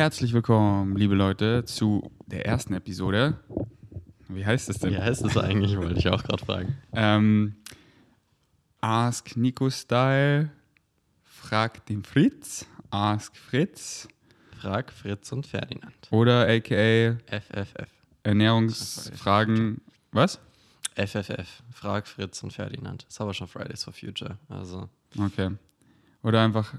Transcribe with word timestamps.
Herzlich 0.00 0.32
willkommen, 0.32 0.96
liebe 0.96 1.14
Leute, 1.14 1.66
zu 1.66 2.10
der 2.24 2.46
ersten 2.46 2.72
Episode. 2.72 3.38
Wie 4.28 4.46
heißt 4.46 4.70
es 4.70 4.78
denn? 4.78 4.92
Wie 4.94 4.98
heißt 4.98 5.22
es 5.26 5.36
eigentlich, 5.36 5.76
wollte 5.76 5.98
ich 5.98 6.08
auch 6.08 6.22
gerade 6.22 6.42
fragen. 6.42 6.78
Ähm, 6.94 7.56
Ask 8.80 9.36
Nico 9.36 9.68
Style, 9.68 10.48
frag 11.22 11.84
den 11.84 12.02
Fritz, 12.02 12.64
Ask 12.88 13.36
Fritz 13.36 14.08
Frag 14.58 14.90
Fritz 14.90 15.32
und 15.32 15.46
Ferdinand. 15.46 15.94
oder 16.10 16.48
aka 16.48 17.18
FFF. 17.26 17.90
Ernährungsfragen. 18.22 19.82
Was? 20.12 20.40
FFF. 20.96 21.62
Frag 21.74 22.08
Fritz 22.08 22.42
und 22.42 22.54
Ferdinand. 22.54 23.04
Ist 23.06 23.20
aber 23.20 23.34
schon 23.34 23.48
Fridays 23.48 23.84
for 23.84 23.92
Future. 23.92 24.38
Also, 24.48 24.88
Okay. 25.18 25.50
Oder 26.22 26.42
einfach, 26.42 26.72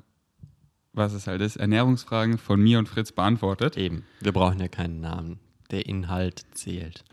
was 0.94 1.14
es 1.14 1.28
halt 1.28 1.42
ist, 1.42 1.56
Ernährungsfragen 1.56 2.38
von 2.38 2.62
mir 2.62 2.80
und 2.80 2.90
Fritz 2.90 3.12
beantwortet. 3.12 3.78
eben. 3.78 4.04
Wir 4.20 4.32
brauchen 4.32 4.60
ja 4.60 4.68
keinen 4.68 5.02
Namen. 5.02 5.40
Der 5.72 5.86
Inhalt 5.86 6.46
zählt. 6.52 7.04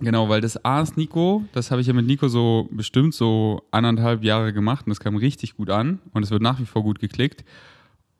Genau, 0.00 0.28
weil 0.28 0.40
das 0.40 0.64
Ask 0.64 0.96
Nico, 0.96 1.44
das 1.52 1.70
habe 1.70 1.82
ich 1.82 1.86
ja 1.86 1.92
mit 1.92 2.06
Nico 2.06 2.28
so 2.28 2.68
bestimmt 2.72 3.14
so 3.14 3.62
anderthalb 3.70 4.24
Jahre 4.24 4.52
gemacht 4.52 4.86
und 4.86 4.90
das 4.90 4.98
kam 4.98 5.14
richtig 5.16 5.56
gut 5.56 5.68
an 5.68 6.00
und 6.12 6.22
es 6.22 6.30
wird 6.30 6.42
nach 6.42 6.58
wie 6.58 6.64
vor 6.64 6.82
gut 6.82 6.98
geklickt. 7.00 7.44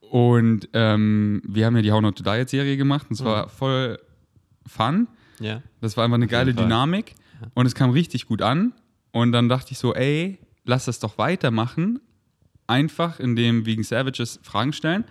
Und 0.01 0.68
ähm, 0.74 1.40
wir 1.46 1.66
haben 1.66 1.77
ja 1.77 1.82
die 1.82 1.92
How 1.92 2.02
Not 2.02 2.18
to 2.18 2.24
Diet 2.24 2.51
Serie 2.51 2.77
gemacht 2.77 3.06
und 3.09 3.15
es 3.15 3.24
war 3.24 3.48
voll 3.48 3.98
fun. 4.66 5.09
Ja. 5.40 5.62
Das 5.80 5.96
war 5.96 6.04
einfach 6.04 6.16
eine 6.16 6.27
geile. 6.27 6.52
Dynamik 6.52 7.15
und 7.54 7.66
es 7.66 7.74
kam 7.74 7.90
richtig 7.90 8.27
gut 8.27 8.42
an. 8.42 8.73
Und 9.12 9.32
dann 9.32 9.48
dachte 9.48 9.73
ich 9.73 9.79
so, 9.79 9.95
ey, 9.95 10.38
lass 10.65 10.84
das 10.84 11.01
doch 11.01 11.16
weitermachen. 11.18 12.01
Einfach, 12.70 13.19
indem 13.19 13.66
Vegan 13.66 13.84
Savages 13.84 14.38
Fragen 14.42 14.73
stellen. 14.73 15.05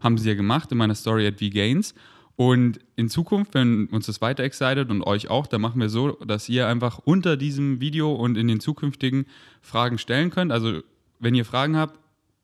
Haben 0.00 0.18
sie 0.18 0.30
ja 0.30 0.34
gemacht 0.34 0.72
in 0.72 0.78
meiner 0.78 0.94
Story 0.94 1.26
at 1.26 1.38
VGains. 1.38 1.94
Und 2.36 2.80
in 2.96 3.10
Zukunft, 3.10 3.54
wenn 3.54 3.86
uns 3.88 4.06
das 4.06 4.20
weiter 4.20 4.42
excited 4.42 4.90
und 4.90 5.02
euch 5.02 5.28
auch, 5.28 5.46
dann 5.46 5.60
machen 5.60 5.80
wir 5.80 5.90
so, 5.90 6.12
dass 6.24 6.48
ihr 6.48 6.66
einfach 6.66 6.98
unter 7.04 7.36
diesem 7.36 7.80
Video 7.80 8.12
und 8.12 8.36
in 8.36 8.48
den 8.48 8.58
zukünftigen 8.58 9.26
Fragen 9.60 9.98
stellen 9.98 10.30
könnt. 10.30 10.50
Also, 10.50 10.80
wenn 11.18 11.34
ihr 11.34 11.44
Fragen 11.44 11.76
habt, 11.76 12.00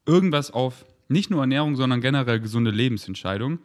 irgendwas 0.07 0.51
auf 0.51 0.85
nicht 1.09 1.31
nur 1.31 1.41
Ernährung, 1.41 1.75
sondern 1.75 2.03
generell 2.03 2.39
gesunde 2.39 2.71
Lebensentscheidungen, 2.71 3.61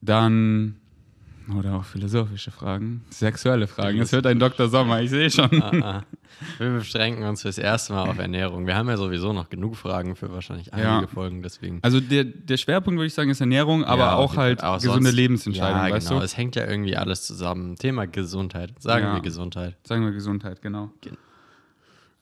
dann 0.00 0.76
oder 1.58 1.74
auch 1.76 1.84
philosophische 1.84 2.50
Fragen, 2.50 3.02
sexuelle 3.10 3.66
Fragen. 3.66 4.00
Es 4.00 4.12
wird 4.12 4.26
ein 4.26 4.38
Dr. 4.38 4.68
Sommer, 4.68 5.00
ich 5.02 5.10
sehe 5.10 5.30
schon. 5.30 5.62
Ah, 5.62 5.72
ah. 5.82 6.02
Wir 6.58 6.70
beschränken 6.70 7.24
uns 7.24 7.42
fürs 7.42 7.58
erste 7.58 7.92
Mal 7.92 8.08
auf 8.08 8.18
Ernährung. 8.18 8.66
Wir 8.66 8.74
haben 8.76 8.88
ja 8.88 8.96
sowieso 8.96 9.32
noch 9.32 9.48
genug 9.50 9.76
Fragen 9.76 10.16
für 10.16 10.32
wahrscheinlich 10.32 10.72
einige 10.72 10.88
Ja. 11.02 11.06
Folgen, 11.06 11.42
deswegen. 11.42 11.78
Also 11.82 12.00
der, 12.00 12.24
der 12.24 12.56
Schwerpunkt 12.56 12.98
würde 12.98 13.06
ich 13.06 13.14
sagen 13.14 13.30
ist 13.30 13.40
Ernährung, 13.40 13.84
aber 13.84 14.02
Ja, 14.02 14.14
auch 14.16 14.36
halt. 14.36 14.62
Aber 14.62 14.76
gesunde 14.78 15.02
sonst- 15.04 15.14
Lebensentscheidungen, 15.16 15.88
ja, 15.88 15.94
weißt 15.94 16.08
genau. 16.08 16.20
du? 16.20 16.24
Es 16.24 16.36
hängt 16.36 16.56
ja 16.56 16.66
irgendwie 16.66 16.96
alles 16.96 17.26
zusammen. 17.26 17.76
Thema 17.76 18.06
Gesundheit. 18.06 18.72
Sagen 18.82 19.12
wir 19.12 19.20
Gesundheit. 19.20 19.76
Sagen 19.86 20.04
wir 20.04 20.12
Gesundheit, 20.12 20.62
genau. 20.62 20.90
Gen- 21.00 21.16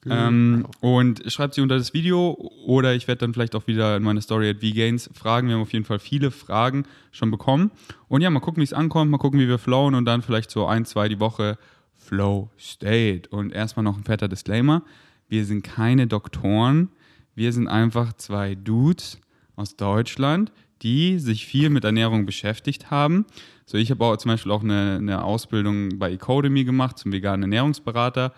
Ähm, 0.09 0.65
und 0.79 1.23
schreibt 1.31 1.53
sie 1.53 1.61
unter 1.61 1.77
das 1.77 1.93
Video 1.93 2.31
oder 2.65 2.95
ich 2.95 3.07
werde 3.07 3.19
dann 3.19 3.33
vielleicht 3.33 3.55
auch 3.55 3.67
wieder 3.67 3.95
in 3.97 4.03
meine 4.03 4.21
Story 4.21 4.49
at 4.49 4.57
VGains 4.59 5.09
fragen. 5.13 5.47
Wir 5.47 5.55
haben 5.55 5.61
auf 5.61 5.73
jeden 5.73 5.85
Fall 5.85 5.99
viele 5.99 6.31
Fragen 6.31 6.85
schon 7.11 7.29
bekommen. 7.29 7.71
Und 8.07 8.21
ja, 8.21 8.29
mal 8.29 8.39
gucken, 8.39 8.61
wie 8.61 8.65
es 8.65 8.73
ankommt, 8.73 9.11
mal 9.11 9.19
gucken, 9.19 9.39
wie 9.39 9.47
wir 9.47 9.59
flowen 9.59 9.93
und 9.93 10.05
dann 10.05 10.21
vielleicht 10.21 10.49
so 10.49 10.65
ein, 10.65 10.85
zwei 10.85 11.07
die 11.07 11.19
Woche 11.19 11.57
Flow 11.93 12.49
State. 12.57 13.29
Und 13.29 13.53
erstmal 13.53 13.83
noch 13.83 13.97
ein 13.97 14.03
fetter 14.03 14.27
Disclaimer. 14.27 14.81
Wir 15.29 15.45
sind 15.45 15.63
keine 15.63 16.07
Doktoren. 16.07 16.89
Wir 17.35 17.53
sind 17.53 17.67
einfach 17.67 18.13
zwei 18.13 18.55
Dudes 18.55 19.19
aus 19.55 19.75
Deutschland, 19.77 20.51
die 20.81 21.19
sich 21.19 21.45
viel 21.45 21.69
mit 21.69 21.83
Ernährung 21.83 22.25
beschäftigt 22.25 22.89
haben. 22.89 23.25
So, 23.65 23.77
ich 23.77 23.91
habe 23.91 24.03
auch 24.03 24.17
zum 24.17 24.31
Beispiel 24.31 24.51
auch 24.51 24.63
eine, 24.63 24.97
eine 24.99 25.23
Ausbildung 25.23 25.99
bei 25.99 26.11
Ecodemy 26.11 26.63
gemacht 26.63 26.97
zum 26.97 27.11
veganen 27.11 27.43
Ernährungsberater, 27.43 28.33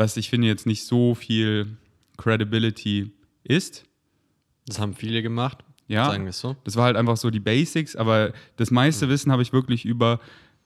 was 0.00 0.16
ich 0.16 0.30
finde 0.30 0.48
jetzt 0.48 0.66
nicht 0.66 0.84
so 0.84 1.14
viel 1.14 1.76
Credibility 2.16 3.12
ist. 3.44 3.84
Das 4.66 4.78
haben 4.78 4.94
viele 4.94 5.22
gemacht. 5.22 5.58
Ja. 5.88 6.06
Sagen 6.06 6.24
wir 6.24 6.30
es 6.30 6.40
so. 6.40 6.56
Das 6.64 6.76
war 6.76 6.84
halt 6.84 6.96
einfach 6.96 7.16
so 7.16 7.30
die 7.30 7.40
Basics, 7.40 7.96
aber 7.96 8.32
das 8.56 8.70
meiste 8.70 9.08
Wissen 9.08 9.30
habe 9.30 9.42
ich 9.42 9.52
wirklich 9.52 9.84
über, 9.84 10.20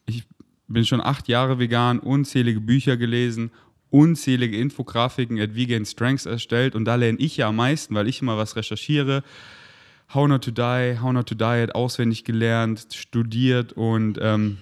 ich 0.06 0.22
bin 0.68 0.84
schon 0.84 1.00
acht 1.00 1.28
Jahre 1.28 1.58
vegan, 1.58 1.98
unzählige 1.98 2.60
Bücher 2.60 2.96
gelesen, 2.96 3.50
unzählige 3.90 4.56
Infografiken 4.56 5.40
at 5.40 5.54
Vegan 5.54 5.84
Strengths 5.84 6.26
erstellt 6.26 6.74
und 6.74 6.84
da 6.84 6.94
lerne 6.94 7.18
ich 7.18 7.36
ja 7.36 7.48
am 7.48 7.56
meisten, 7.56 7.94
weil 7.94 8.06
ich 8.06 8.22
immer 8.22 8.36
was 8.36 8.54
recherchiere. 8.54 9.24
How 10.12 10.28
Not 10.28 10.44
to 10.44 10.50
Die, 10.52 10.98
How 11.00 11.12
Not 11.12 11.28
to 11.28 11.34
Diet 11.34 11.74
auswendig 11.74 12.24
gelernt, 12.24 12.86
studiert 12.92 13.72
und 13.72 14.18
ähm, 14.20 14.58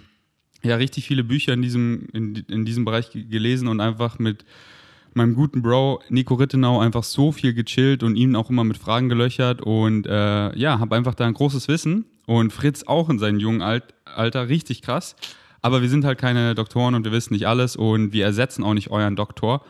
ja, 0.62 0.76
richtig 0.76 1.06
viele 1.06 1.24
Bücher 1.24 1.52
in 1.54 1.62
diesem, 1.62 2.08
in, 2.12 2.34
in 2.48 2.64
diesem 2.64 2.84
Bereich 2.84 3.10
ge- 3.10 3.24
gelesen 3.24 3.68
und 3.68 3.80
einfach 3.80 4.18
mit 4.18 4.44
meinem 5.14 5.34
guten 5.34 5.60
Bro 5.62 6.00
Nico 6.08 6.34
Rittenau 6.34 6.80
einfach 6.80 7.02
so 7.04 7.32
viel 7.32 7.52
gechillt 7.52 8.02
und 8.02 8.16
ihn 8.16 8.34
auch 8.36 8.48
immer 8.48 8.64
mit 8.64 8.78
Fragen 8.78 9.08
gelöchert 9.08 9.60
und 9.60 10.06
äh, 10.06 10.56
ja, 10.58 10.78
habe 10.78 10.96
einfach 10.96 11.14
da 11.14 11.26
ein 11.26 11.34
großes 11.34 11.68
Wissen 11.68 12.06
und 12.26 12.52
Fritz 12.52 12.84
auch 12.84 13.10
in 13.10 13.18
seinem 13.18 13.38
jungen 13.38 13.60
Alt 13.62 13.94
Alter, 14.04 14.48
richtig 14.48 14.82
krass. 14.82 15.16
Aber 15.62 15.80
wir 15.80 15.88
sind 15.88 16.04
halt 16.04 16.18
keine 16.18 16.54
Doktoren 16.54 16.94
und 16.94 17.04
wir 17.04 17.12
wissen 17.12 17.32
nicht 17.34 17.46
alles 17.46 17.76
und 17.76 18.12
wir 18.12 18.24
ersetzen 18.24 18.62
auch 18.64 18.74
nicht 18.74 18.90
euren 18.90 19.16
Doktor. 19.16 19.64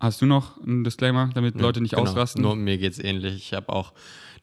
Hast 0.00 0.20
du 0.20 0.26
noch 0.26 0.60
einen 0.62 0.82
Disclaimer, 0.84 1.30
damit 1.34 1.60
Leute 1.60 1.80
nicht 1.80 1.92
Genau. 1.94 2.02
ausrasten? 2.02 2.42
Nur 2.42 2.56
mir 2.56 2.76
geht 2.78 2.92
es 2.94 2.98
ähnlich. 2.98 3.34
Ich 3.36 3.52
habe 3.52 3.68
auch 3.68 3.92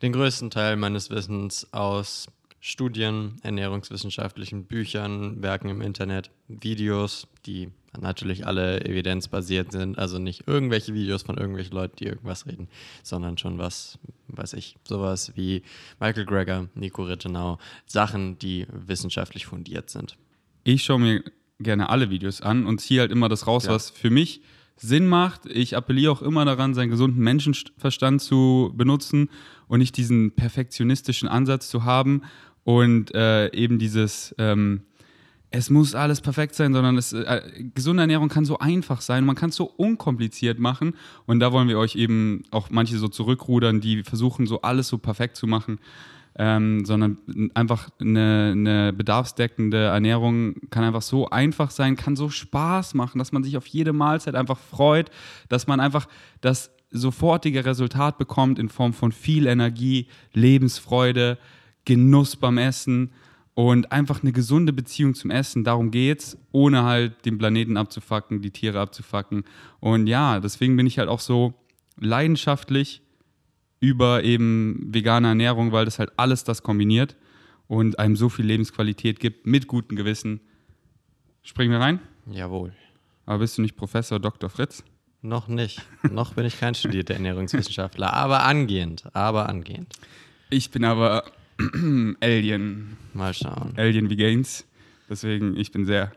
den 0.02 0.13
größten 0.13 0.50
Teil 0.52 0.78
meines 0.78 1.09
Wissens 1.09 1.68
aus 1.74 2.28
Studien, 2.62 3.36
ernährungswissenschaftlichen 3.42 4.66
Büchern, 4.66 5.42
Werken 5.42 5.70
im 5.70 5.81
Internet, 5.81 6.30
Videos, 6.47 7.28
die 7.46 7.70
natürlich 8.00 8.46
alle 8.46 8.84
evidenzbasiert 8.86 9.72
sind. 9.72 9.97
Also 9.97 10.20
nicht 10.20 10.47
irgendwelche 10.47 10.94
Videos 10.94 11.24
von 11.24 11.38
irgendwelchen 11.38 11.74
Leuten, 11.74 11.96
die 11.97 12.06
irgendwas 12.06 12.46
reden, 12.46 12.68
sondern 13.02 13.38
schon 13.38 13.58
was, 13.58 13.97
weiß 14.28 14.53
ich, 14.53 14.75
sowas 14.88 15.31
wie 15.36 15.64
Michael 16.00 16.25
Greger, 16.25 16.68
Nico 16.75 17.03
Rittenau, 17.03 17.58
Sachen, 17.86 18.38
die 18.40 18.68
wissenschaftlich 18.72 19.46
fundiert 19.46 19.90
sind. 19.90 20.18
ich 20.66 20.84
schaue 20.84 21.00
mir 21.00 21.24
gerne 21.59 21.90
alle 21.90 22.09
Videos 22.09 22.41
an 22.41 22.66
und 22.66 22.80
ziehe 22.80 23.02
halt 23.02 23.12
immer 23.12 23.28
das 23.30 23.47
raus, 23.47 23.66
Ja. 23.66 23.72
was 23.72 23.90
für 23.90 24.09
mich 24.09 24.41
Sinn 24.78 25.08
macht. 25.08 25.46
Ich 25.46 25.76
appelliere 25.76 26.12
auch 26.12 26.22
immer 26.22 26.46
daran, 26.46 26.74
seinen 26.74 26.90
gesunden 26.90 27.22
Menschenverstand 27.22 28.22
zu 28.22 28.72
benutzen 28.76 29.30
und 29.68 29.80
nicht 29.80 29.97
diesen 29.97 30.31
perfektionistischen 30.31 31.28
Ansatz 31.28 31.70
zu 31.70 31.84
haben 31.84 32.22
und 32.69 33.16
äh, 33.16 33.52
eben 33.52 33.80
dieses, 33.80 34.35
ähm, 34.38 34.81
es 35.50 35.72
muss 35.72 35.96
alles 35.96 36.22
perfekt 36.22 36.53
sein, 36.53 36.72
sondern 36.72 37.00
es, 37.00 37.13
äh, 37.13 37.41
gesunde 37.74 38.03
Ernährung 38.03 38.30
kann 38.30 38.46
so 38.46 38.59
einfach 38.59 39.02
sein, 39.02 39.25
man 39.25 39.35
kann 39.35 39.50
es 39.50 39.56
so 39.56 39.66
unkompliziert 39.66 40.59
machen. 40.59 40.94
Und 41.25 41.40
da 41.40 41.52
wollen 41.52 41.68
wir 41.68 41.79
euch 41.79 41.96
eben 41.96 42.44
auch 42.52 42.69
manche 42.69 43.00
so 43.00 43.08
zurückrudern, 43.08 43.81
die 43.81 44.03
versuchen 44.03 44.46
so 44.46 44.62
alles 44.62 44.88
so 44.88 45.00
perfekt 45.00 45.35
zu 45.35 45.47
machen. 45.47 45.79
Ähm, 46.35 46.85
sondern 46.85 47.18
einfach 47.56 47.90
eine, 48.00 48.52
eine 48.52 48.94
bedarfsdeckende 48.94 49.85
Ernährung 49.85 50.53
kann 50.69 50.84
einfach 50.84 51.02
so 51.02 51.28
einfach 51.28 51.72
sein, 51.72 51.96
kann 51.96 52.16
so 52.16 52.29
Spaß 52.29 52.94
machen, 52.94 53.18
dass 53.18 53.31
man 53.31 53.44
sich 53.44 53.58
auf 53.58 53.66
jede 53.66 53.94
Mahlzeit 53.94 54.35
einfach 54.35 54.59
freut, 54.59 55.09
dass 55.50 55.66
man 55.66 55.79
einfach 55.79 56.08
das 56.40 56.69
sofortige 56.91 57.66
Resultat 57.66 58.19
bekommt 58.19 58.59
in 58.59 58.69
Form 58.69 58.94
von 58.94 59.12
viel 59.12 59.47
Energie, 59.47 60.08
Lebensfreude, 60.34 61.40
Genuss 61.90 62.36
beim 62.36 62.60
Essen 62.60 63.12
und 63.56 63.92
einfach 63.92 64.22
eine 64.22 64.32
gesunde 64.32 64.74
Beziehung 64.74 65.16
zum 65.16 65.32
Essen. 65.32 65.64
Darum 65.64 65.90
geht's, 65.90 66.38
ohne 66.52 66.84
halt 66.84 67.26
den 67.26 67.40
Planeten 67.40 67.78
abzufacken, 67.78 68.44
die 68.44 68.52
Tiere 68.52 68.80
abzufacken. 68.80 69.44
Und 69.80 70.06
ja, 70.06 70.40
deswegen 70.40 70.78
bin 70.78 70.86
ich 70.86 71.00
halt 71.00 71.10
auch 71.10 71.20
so 71.20 71.56
leidenschaftlich 71.98 73.02
über 73.80 74.24
eben 74.24 74.94
vegane 74.94 75.30
Ernährung, 75.30 75.72
weil 75.72 75.86
das 75.86 75.98
halt 75.98 76.12
alles 76.16 76.44
das 76.44 76.62
kombiniert 76.62 77.16
und 77.68 77.98
einem 77.98 78.16
so 78.16 78.30
viel 78.30 78.46
Lebensqualität 78.46 79.20
gibt 79.20 79.47
mit 79.47 79.66
gutem 79.66 79.97
Gewissen. 79.97 80.42
Springen 81.42 81.72
wir 81.72 81.80
rein? 81.80 82.00
Jawohl. 82.32 82.72
Aber 83.26 83.40
bist 83.40 83.58
du 83.58 83.64
nicht 83.64 83.76
Professor 83.76 84.20
Dr. 84.20 84.52
Fritz? 84.52 84.84
Noch 85.24 85.47
nicht. 85.47 85.82
Noch 86.03 86.35
bin 86.35 86.46
ich 86.46 86.59
kein 86.59 86.76
studierter 86.76 87.16
Ernährungswissenschaftler, 87.16 88.14
aber 88.14 88.44
angehend, 88.44 89.03
aber 89.16 89.50
angehend. 89.50 89.96
Ich 90.52 90.70
bin 90.70 90.85
aber 90.85 91.24
Alien, 92.22 92.97
Mal 93.14 93.34
schauen. 93.34 93.73
Alien 93.76 94.09
wie 94.09 94.16
Gaines. 94.16 94.66
Deswegen, 95.09 95.58
ich 95.58 95.72
bin 95.72 95.85
sehr 95.85 96.11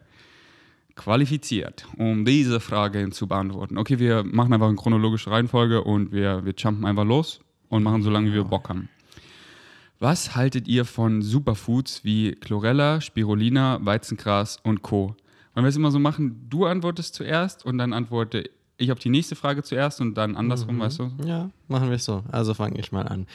qualifiziert, 0.95 1.87
um 1.97 2.25
diese 2.25 2.61
Frage 2.61 3.11
zu 3.11 3.27
beantworten. 3.27 3.79
Okay, 3.79 3.99
wir 3.99 4.23
machen 4.25 4.53
einfach 4.53 4.69
eine 4.69 4.77
chronologische 4.77 5.31
Reihenfolge 5.31 5.83
und 5.83 6.13
wir, 6.13 6.45
wir 6.45 6.55
jumpen 6.57 6.85
einfach 6.85 7.05
los 7.05 7.41
und 7.69 7.83
machen 7.83 8.03
so 8.03 8.11
lange, 8.11 8.31
wie 8.31 8.35
wir 8.35 8.45
Bock 8.45 8.69
haben. 8.69 8.89
Was 9.99 10.37
haltet 10.37 10.69
ihr 10.69 10.85
von 10.85 11.23
Superfoods 11.23 12.05
wie 12.05 12.33
Chlorella, 12.33 13.01
Spirulina, 13.01 13.79
Weizengras 13.83 14.59
und 14.63 14.83
Co.? 14.83 15.17
Wollen 15.55 15.65
wir 15.65 15.69
es 15.69 15.77
immer 15.77 15.91
so 15.91 15.99
machen, 15.99 16.47
du 16.51 16.67
antwortest 16.67 17.15
zuerst 17.15 17.65
und 17.65 17.79
dann 17.79 17.93
antworte 17.93 18.51
ich 18.77 18.91
auf 18.91 18.99
die 18.99 19.11
nächste 19.11 19.37
Frage 19.37 19.63
zuerst 19.63 20.01
und 20.01 20.15
dann 20.15 20.37
andersrum, 20.37 20.79
weißt 20.81 20.99
du? 20.99 21.13
Ja, 21.25 21.51
machen 21.69 21.89
wir 21.89 21.97
es 21.97 22.05
so. 22.05 22.25
Also 22.33 22.53
fange 22.53 22.79
ich 22.81 22.91
mal 22.91 23.07
an. 23.07 23.27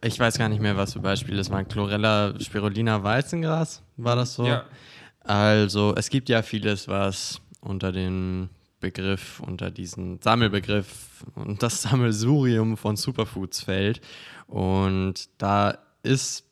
Ich 0.00 0.18
weiß 0.18 0.38
gar 0.38 0.48
nicht 0.48 0.62
mehr, 0.62 0.76
was 0.76 0.94
für 0.94 1.00
Beispiele 1.00 1.40
es 1.40 1.50
waren. 1.50 1.68
Chlorella 1.68 2.34
spirulina 2.40 3.02
Weizengras, 3.02 3.82
war 3.96 4.16
das 4.16 4.34
so? 4.34 4.46
Ja. 4.46 4.64
Also, 5.20 5.94
es 5.96 6.08
gibt 6.08 6.28
ja 6.28 6.42
vieles, 6.42 6.88
was 6.88 7.40
unter 7.60 7.92
den 7.92 8.48
Begriff, 8.80 9.40
unter 9.40 9.70
diesen 9.70 10.20
Sammelbegriff 10.20 11.24
und 11.34 11.62
das 11.62 11.82
Sammelsurium 11.82 12.76
von 12.76 12.96
Superfoods 12.96 13.62
fällt. 13.62 14.00
Und 14.46 15.28
da 15.38 15.78
ist 16.02 16.44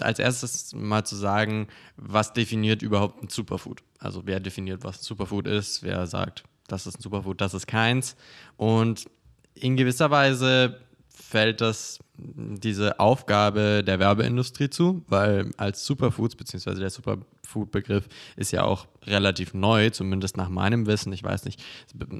als 0.00 0.18
erstes 0.18 0.74
mal 0.74 1.04
zu 1.04 1.16
sagen, 1.16 1.68
was 1.96 2.32
definiert 2.32 2.82
überhaupt 2.82 3.22
ein 3.22 3.28
Superfood? 3.28 3.82
Also 3.98 4.22
wer 4.26 4.40
definiert, 4.40 4.84
was 4.84 5.00
ein 5.00 5.04
Superfood 5.04 5.46
ist, 5.46 5.82
wer 5.82 6.06
sagt, 6.06 6.44
das 6.68 6.86
ist 6.86 6.98
ein 6.98 7.02
Superfood, 7.02 7.40
das 7.40 7.54
ist 7.54 7.66
keins. 7.66 8.16
Und 8.56 9.06
in 9.54 9.76
gewisser 9.76 10.10
Weise 10.10 10.78
fällt 11.20 11.60
das 11.60 11.98
diese 12.20 12.98
Aufgabe 12.98 13.84
der 13.86 14.00
Werbeindustrie 14.00 14.70
zu, 14.70 15.04
weil 15.06 15.50
als 15.56 15.86
Superfoods, 15.86 16.34
beziehungsweise 16.34 16.80
der 16.80 16.90
Superfood-Begriff 16.90 18.08
ist 18.36 18.50
ja 18.50 18.64
auch 18.64 18.88
relativ 19.04 19.54
neu, 19.54 19.90
zumindest 19.90 20.36
nach 20.36 20.48
meinem 20.48 20.86
Wissen. 20.86 21.12
Ich 21.12 21.22
weiß 21.22 21.44
nicht, 21.44 21.62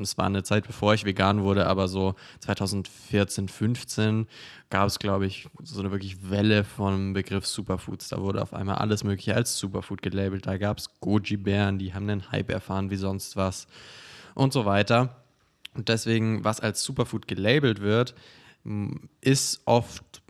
es 0.01 0.17
war 0.17 0.27
eine 0.27 0.45
Zeit, 0.45 0.67
bevor 0.67 0.95
ich 0.95 1.05
vegan 1.05 1.43
wurde, 1.43 1.67
aber 1.67 1.89
so 1.89 2.15
2014, 2.41 3.49
15 3.49 4.29
gab 4.71 4.87
es, 4.87 5.01
glaube 5.01 5.27
ich, 5.27 5.49
so 5.65 5.81
eine 5.81 5.91
wirklich 5.91 6.31
Welle 6.31 6.63
vom 6.63 7.13
Begriff 7.13 7.47
Superfoods. 7.47 8.09
Da 8.09 8.21
wurde 8.21 8.41
auf 8.41 8.55
einmal 8.55 8.77
alles 8.77 9.03
Mögliche 9.03 9.35
als 9.35 9.59
Superfood 9.59 10.01
gelabelt. 10.01 10.47
Da 10.47 10.59
gab 10.59 10.79
es 10.79 11.01
Goji-Bären, 11.01 11.79
die 11.79 11.93
haben 11.93 12.09
einen 12.09 12.31
Hype 12.31 12.51
erfahren 12.51 12.91
wie 12.91 12.97
sonst 12.97 13.37
was 13.37 13.67
und 14.35 14.53
so 14.53 14.65
weiter. 14.65 15.17
Und 15.75 15.89
deswegen, 15.89 16.45
was 16.45 16.61
als 16.61 16.85
Superfood 16.85 17.27
gelabelt 17.27 17.81
wird, 17.81 18.15
ist 19.21 19.63
oft 19.65 20.23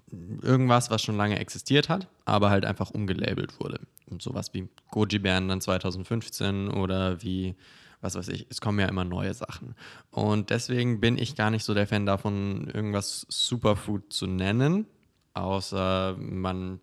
irgendwas, 0.43 0.91
was 0.91 1.03
schon 1.03 1.17
lange 1.17 1.39
existiert 1.39 1.89
hat, 1.89 2.09
aber 2.25 2.51
halt 2.51 2.65
einfach 2.65 2.91
umgelabelt 2.91 3.61
wurde. 3.61 3.81
Und 4.07 4.23
sowas 4.23 4.55
wie 4.55 4.69
Goji-Bären 4.91 5.49
dann 5.49 5.61
2015 5.61 6.69
oder 6.69 7.23
wie, 7.23 7.57
was 8.01 8.15
weiß 8.15 8.29
ich, 8.29 8.47
es 8.49 8.61
kommen 8.61 8.79
ja 8.79 8.87
immer 8.87 9.05
neue 9.05 9.35
Sachen. 9.35 9.75
Und 10.11 10.51
deswegen 10.51 11.01
bin 11.01 11.19
ich 11.19 11.37
gar 11.37 11.51
nicht 11.51 11.65
so 11.65 11.75
der 11.75 11.87
Fan 11.87 12.07
davon, 12.07 12.69
irgendwas 12.73 13.27
Superfood 13.29 14.13
zu 14.13 14.27
nennen, 14.27 14.87
außer 15.35 16.17
man 16.19 16.81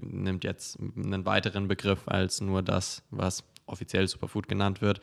nimmt 0.00 0.44
jetzt 0.44 0.78
einen 0.80 1.24
weiteren 1.24 1.68
Begriff 1.68 2.06
als 2.06 2.40
nur 2.40 2.62
das, 2.62 3.02
was 3.10 3.44
offiziell 3.66 4.06
Superfood 4.08 4.48
genannt 4.48 4.82
wird. 4.82 5.00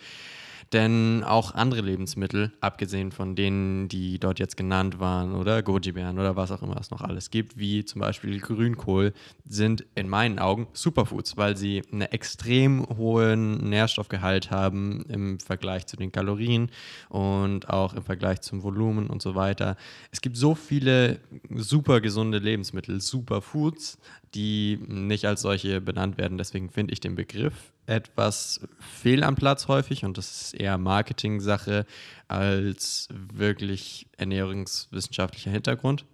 Denn 0.73 1.23
auch 1.23 1.53
andere 1.53 1.81
Lebensmittel, 1.81 2.51
abgesehen 2.59 3.11
von 3.11 3.35
denen, 3.35 3.89
die 3.89 4.17
dort 4.17 4.39
jetzt 4.39 4.57
genannt 4.57 4.99
waren, 4.99 5.35
oder 5.35 5.61
Goji-Beeren 5.61 6.17
oder 6.17 6.35
was 6.35 6.51
auch 6.51 6.63
immer 6.63 6.77
es 6.77 6.89
noch 6.89 7.01
alles 7.01 7.29
gibt, 7.29 7.59
wie 7.59 7.85
zum 7.85 8.01
Beispiel 8.01 8.39
Grünkohl, 8.39 9.13
sind 9.47 9.85
in 9.93 10.09
meinen 10.09 10.39
Augen 10.39 10.67
Superfoods, 10.73 11.37
weil 11.37 11.55
sie 11.55 11.83
einen 11.91 12.01
extrem 12.01 12.87
hohen 12.97 13.69
Nährstoffgehalt 13.69 14.49
haben 14.49 15.05
im 15.09 15.39
Vergleich 15.39 15.85
zu 15.85 15.95
den 15.95 16.11
Kalorien 16.11 16.71
und 17.09 17.69
auch 17.69 17.93
im 17.93 18.03
Vergleich 18.03 18.41
zum 18.41 18.63
Volumen 18.63 19.07
und 19.07 19.21
so 19.21 19.35
weiter. 19.35 19.77
Es 20.11 20.21
gibt 20.21 20.37
so 20.37 20.55
viele 20.55 21.19
super 21.53 22.01
gesunde 22.01 22.39
Lebensmittel, 22.39 22.99
Superfoods, 22.99 23.99
die 24.35 24.79
nicht 24.87 25.25
als 25.25 25.41
solche 25.41 25.81
benannt 25.81 26.17
werden. 26.17 26.37
Deswegen 26.37 26.69
finde 26.69 26.93
ich 26.93 26.99
den 26.99 27.15
Begriff 27.15 27.73
etwas 27.85 28.61
fehl 28.79 29.23
am 29.23 29.35
Platz 29.35 29.67
häufig 29.67 30.05
und 30.05 30.17
das 30.17 30.41
ist 30.41 30.53
eher 30.53 30.77
Marketing-Sache 30.77 31.85
als 32.27 33.09
wirklich 33.11 34.07
ernährungswissenschaftlicher 34.17 35.51
Hintergrund. 35.51 36.05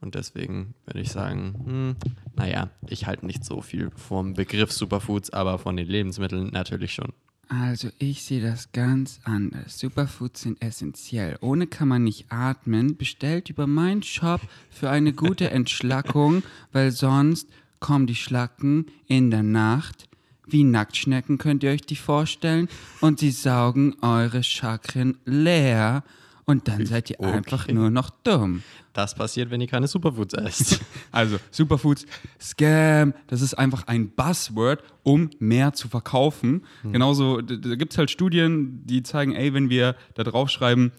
Und 0.00 0.14
deswegen 0.14 0.74
würde 0.86 1.00
ich 1.00 1.10
sagen, 1.10 1.62
hm, 1.64 1.96
naja, 2.34 2.70
ich 2.88 3.06
halte 3.06 3.26
nicht 3.26 3.44
so 3.44 3.60
viel 3.60 3.90
vom 3.90 4.32
Begriff 4.32 4.72
Superfoods, 4.72 5.30
aber 5.30 5.58
von 5.58 5.76
den 5.76 5.86
Lebensmitteln 5.86 6.48
natürlich 6.48 6.94
schon. 6.94 7.12
Also 7.50 7.88
ich 7.98 8.22
sehe 8.22 8.40
das 8.40 8.70
ganz 8.70 9.18
anders. 9.24 9.80
Superfoods 9.80 10.42
sind 10.42 10.62
essentiell. 10.62 11.36
Ohne 11.40 11.66
kann 11.66 11.88
man 11.88 12.04
nicht 12.04 12.26
atmen. 12.30 12.96
Bestellt 12.96 13.50
über 13.50 13.66
meinen 13.66 14.04
Shop 14.04 14.40
für 14.70 14.88
eine 14.88 15.12
gute 15.12 15.50
Entschlackung, 15.50 16.44
weil 16.72 16.92
sonst 16.92 17.48
kommen 17.80 18.06
die 18.06 18.14
Schlacken 18.14 18.86
in 19.08 19.30
der 19.30 19.42
Nacht 19.42 20.08
wie 20.52 20.64
Nacktschnecken 20.64 21.38
könnt 21.38 21.62
ihr 21.62 21.70
euch 21.70 21.82
die 21.82 21.96
vorstellen 21.96 22.68
und 23.00 23.20
sie 23.20 23.30
saugen 23.30 23.94
eure 24.02 24.42
Chakren 24.42 25.16
leer 25.24 26.02
und 26.50 26.66
dann 26.68 26.84
seid 26.84 27.10
ihr 27.10 27.20
okay. 27.20 27.30
einfach 27.30 27.68
nur 27.68 27.90
noch 27.90 28.10
dumm. 28.10 28.62
Das 28.92 29.14
passiert, 29.14 29.50
wenn 29.50 29.60
ihr 29.60 29.68
keine 29.68 29.86
Superfoods 29.86 30.34
esst. 30.34 30.80
Also 31.12 31.38
Superfoods, 31.50 32.06
Scam, 32.40 33.14
das 33.26 33.40
ist 33.40 33.54
einfach 33.54 33.86
ein 33.86 34.10
Buzzword, 34.10 34.82
um 35.02 35.30
mehr 35.38 35.72
zu 35.72 35.88
verkaufen. 35.88 36.64
Hm. 36.82 36.92
Genauso, 36.92 37.40
da 37.40 37.74
gibt 37.76 37.92
es 37.92 37.98
halt 37.98 38.10
Studien, 38.10 38.84
die 38.84 39.02
zeigen, 39.02 39.34
ey, 39.34 39.54
wenn 39.54 39.70
wir 39.70 39.96
da 40.14 40.24
draufschreiben, 40.24 40.92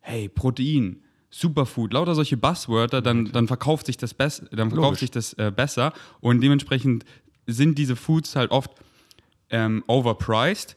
hey, 0.00 0.28
Protein, 0.28 1.02
Superfood, 1.30 1.92
lauter 1.92 2.14
solche 2.14 2.36
Buzzwörter, 2.36 3.02
dann, 3.02 3.32
dann 3.32 3.46
verkauft 3.46 3.86
sich 3.86 3.96
das, 3.96 4.14
bess 4.14 4.44
dann 4.50 4.70
verkauft 4.70 5.00
sich 5.00 5.10
das 5.10 5.32
äh, 5.34 5.50
besser 5.54 5.92
und 6.20 6.42
dementsprechend 6.42 7.04
sind 7.46 7.78
diese 7.78 7.96
Foods 7.96 8.36
halt 8.36 8.50
oft 8.50 8.70
ähm, 9.50 9.82
overpriced, 9.86 10.76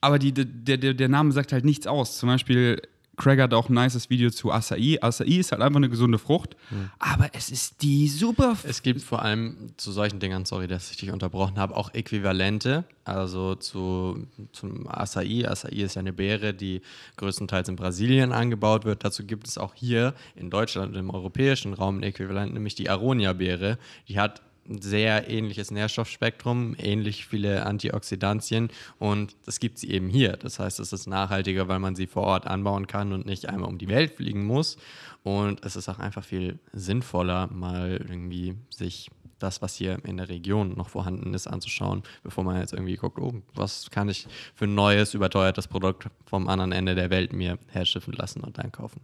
aber 0.00 0.18
die, 0.18 0.32
der, 0.32 0.76
der, 0.76 0.94
der 0.94 1.08
Name 1.08 1.32
sagt 1.32 1.52
halt 1.52 1.64
nichts 1.64 1.86
aus. 1.86 2.18
Zum 2.18 2.28
Beispiel, 2.28 2.82
Craig 3.16 3.40
hat 3.40 3.54
auch 3.54 3.68
ein 3.68 3.74
nices 3.74 4.10
Video 4.10 4.30
zu 4.30 4.50
Acai. 4.50 4.98
Acai 5.00 5.24
ist 5.24 5.52
halt 5.52 5.62
einfach 5.62 5.76
eine 5.76 5.88
gesunde 5.88 6.18
Frucht, 6.18 6.56
mhm. 6.70 6.90
aber 6.98 7.30
es 7.32 7.50
ist 7.50 7.82
die 7.82 8.08
super. 8.08 8.56
Es 8.64 8.82
gibt 8.82 9.02
vor 9.02 9.22
allem 9.22 9.72
zu 9.76 9.92
solchen 9.92 10.20
Dingern, 10.20 10.44
sorry, 10.44 10.66
dass 10.66 10.90
ich 10.90 10.96
dich 10.96 11.10
unterbrochen 11.10 11.58
habe, 11.58 11.76
auch 11.76 11.92
Äquivalente. 11.94 12.84
Also 13.04 13.54
zu, 13.54 14.26
zum 14.52 14.88
Acai. 14.88 15.46
Acai 15.46 15.68
ist 15.68 15.94
ja 15.94 16.00
eine 16.00 16.12
Beere, 16.12 16.54
die 16.54 16.80
größtenteils 17.16 17.68
in 17.68 17.76
Brasilien 17.76 18.32
angebaut 18.32 18.84
wird. 18.84 19.04
Dazu 19.04 19.24
gibt 19.24 19.46
es 19.46 19.58
auch 19.58 19.74
hier 19.74 20.14
in 20.36 20.50
Deutschland, 20.50 20.96
im 20.96 21.10
europäischen 21.10 21.74
Raum, 21.74 21.98
ein 21.98 22.02
Äquivalent, 22.02 22.54
nämlich 22.54 22.74
die 22.74 22.88
Aronia-Beere. 22.88 23.78
Die 24.08 24.18
hat 24.18 24.42
sehr 24.68 25.28
ähnliches 25.28 25.70
Nährstoffspektrum, 25.70 26.74
ähnlich 26.78 27.26
viele 27.26 27.66
Antioxidantien 27.66 28.68
und 28.98 29.36
das 29.44 29.60
gibt 29.60 29.78
sie 29.78 29.90
eben 29.90 30.08
hier. 30.08 30.36
Das 30.36 30.58
heißt, 30.58 30.80
es 30.80 30.92
ist 30.92 31.06
nachhaltiger, 31.06 31.68
weil 31.68 31.78
man 31.78 31.96
sie 31.96 32.06
vor 32.06 32.24
Ort 32.24 32.46
anbauen 32.46 32.86
kann 32.86 33.12
und 33.12 33.26
nicht 33.26 33.48
einmal 33.48 33.68
um 33.68 33.78
die 33.78 33.88
Welt 33.88 34.14
fliegen 34.14 34.44
muss. 34.44 34.76
Und 35.22 35.64
es 35.64 35.76
ist 35.76 35.88
auch 35.88 35.98
einfach 35.98 36.24
viel 36.24 36.58
sinnvoller, 36.72 37.48
mal 37.48 37.92
irgendwie 37.92 38.56
sich 38.68 39.10
das, 39.38 39.62
was 39.62 39.74
hier 39.74 39.98
in 40.04 40.16
der 40.16 40.28
Region 40.28 40.74
noch 40.76 40.88
vorhanden 40.88 41.34
ist, 41.34 41.46
anzuschauen, 41.46 42.02
bevor 42.22 42.44
man 42.44 42.60
jetzt 42.60 42.72
irgendwie 42.72 42.96
guckt, 42.96 43.18
oh, 43.18 43.34
was 43.54 43.90
kann 43.90 44.08
ich 44.08 44.26
für 44.54 44.64
ein 44.64 44.74
neues, 44.74 45.14
überteuertes 45.14 45.68
Produkt 45.68 46.08
vom 46.26 46.48
anderen 46.48 46.72
Ende 46.72 46.94
der 46.94 47.10
Welt 47.10 47.32
mir 47.32 47.58
herschiffen 47.68 48.14
lassen 48.14 48.40
und 48.40 48.58
einkaufen. 48.58 49.00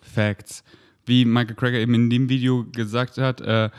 Facts. 0.00 0.64
Wie 1.06 1.24
Michael 1.24 1.54
Cracker 1.54 1.78
eben 1.78 1.94
in 1.94 2.10
dem 2.10 2.28
Video 2.28 2.64
gesagt 2.64 3.18
hat, 3.18 3.40
äh, 3.40 3.70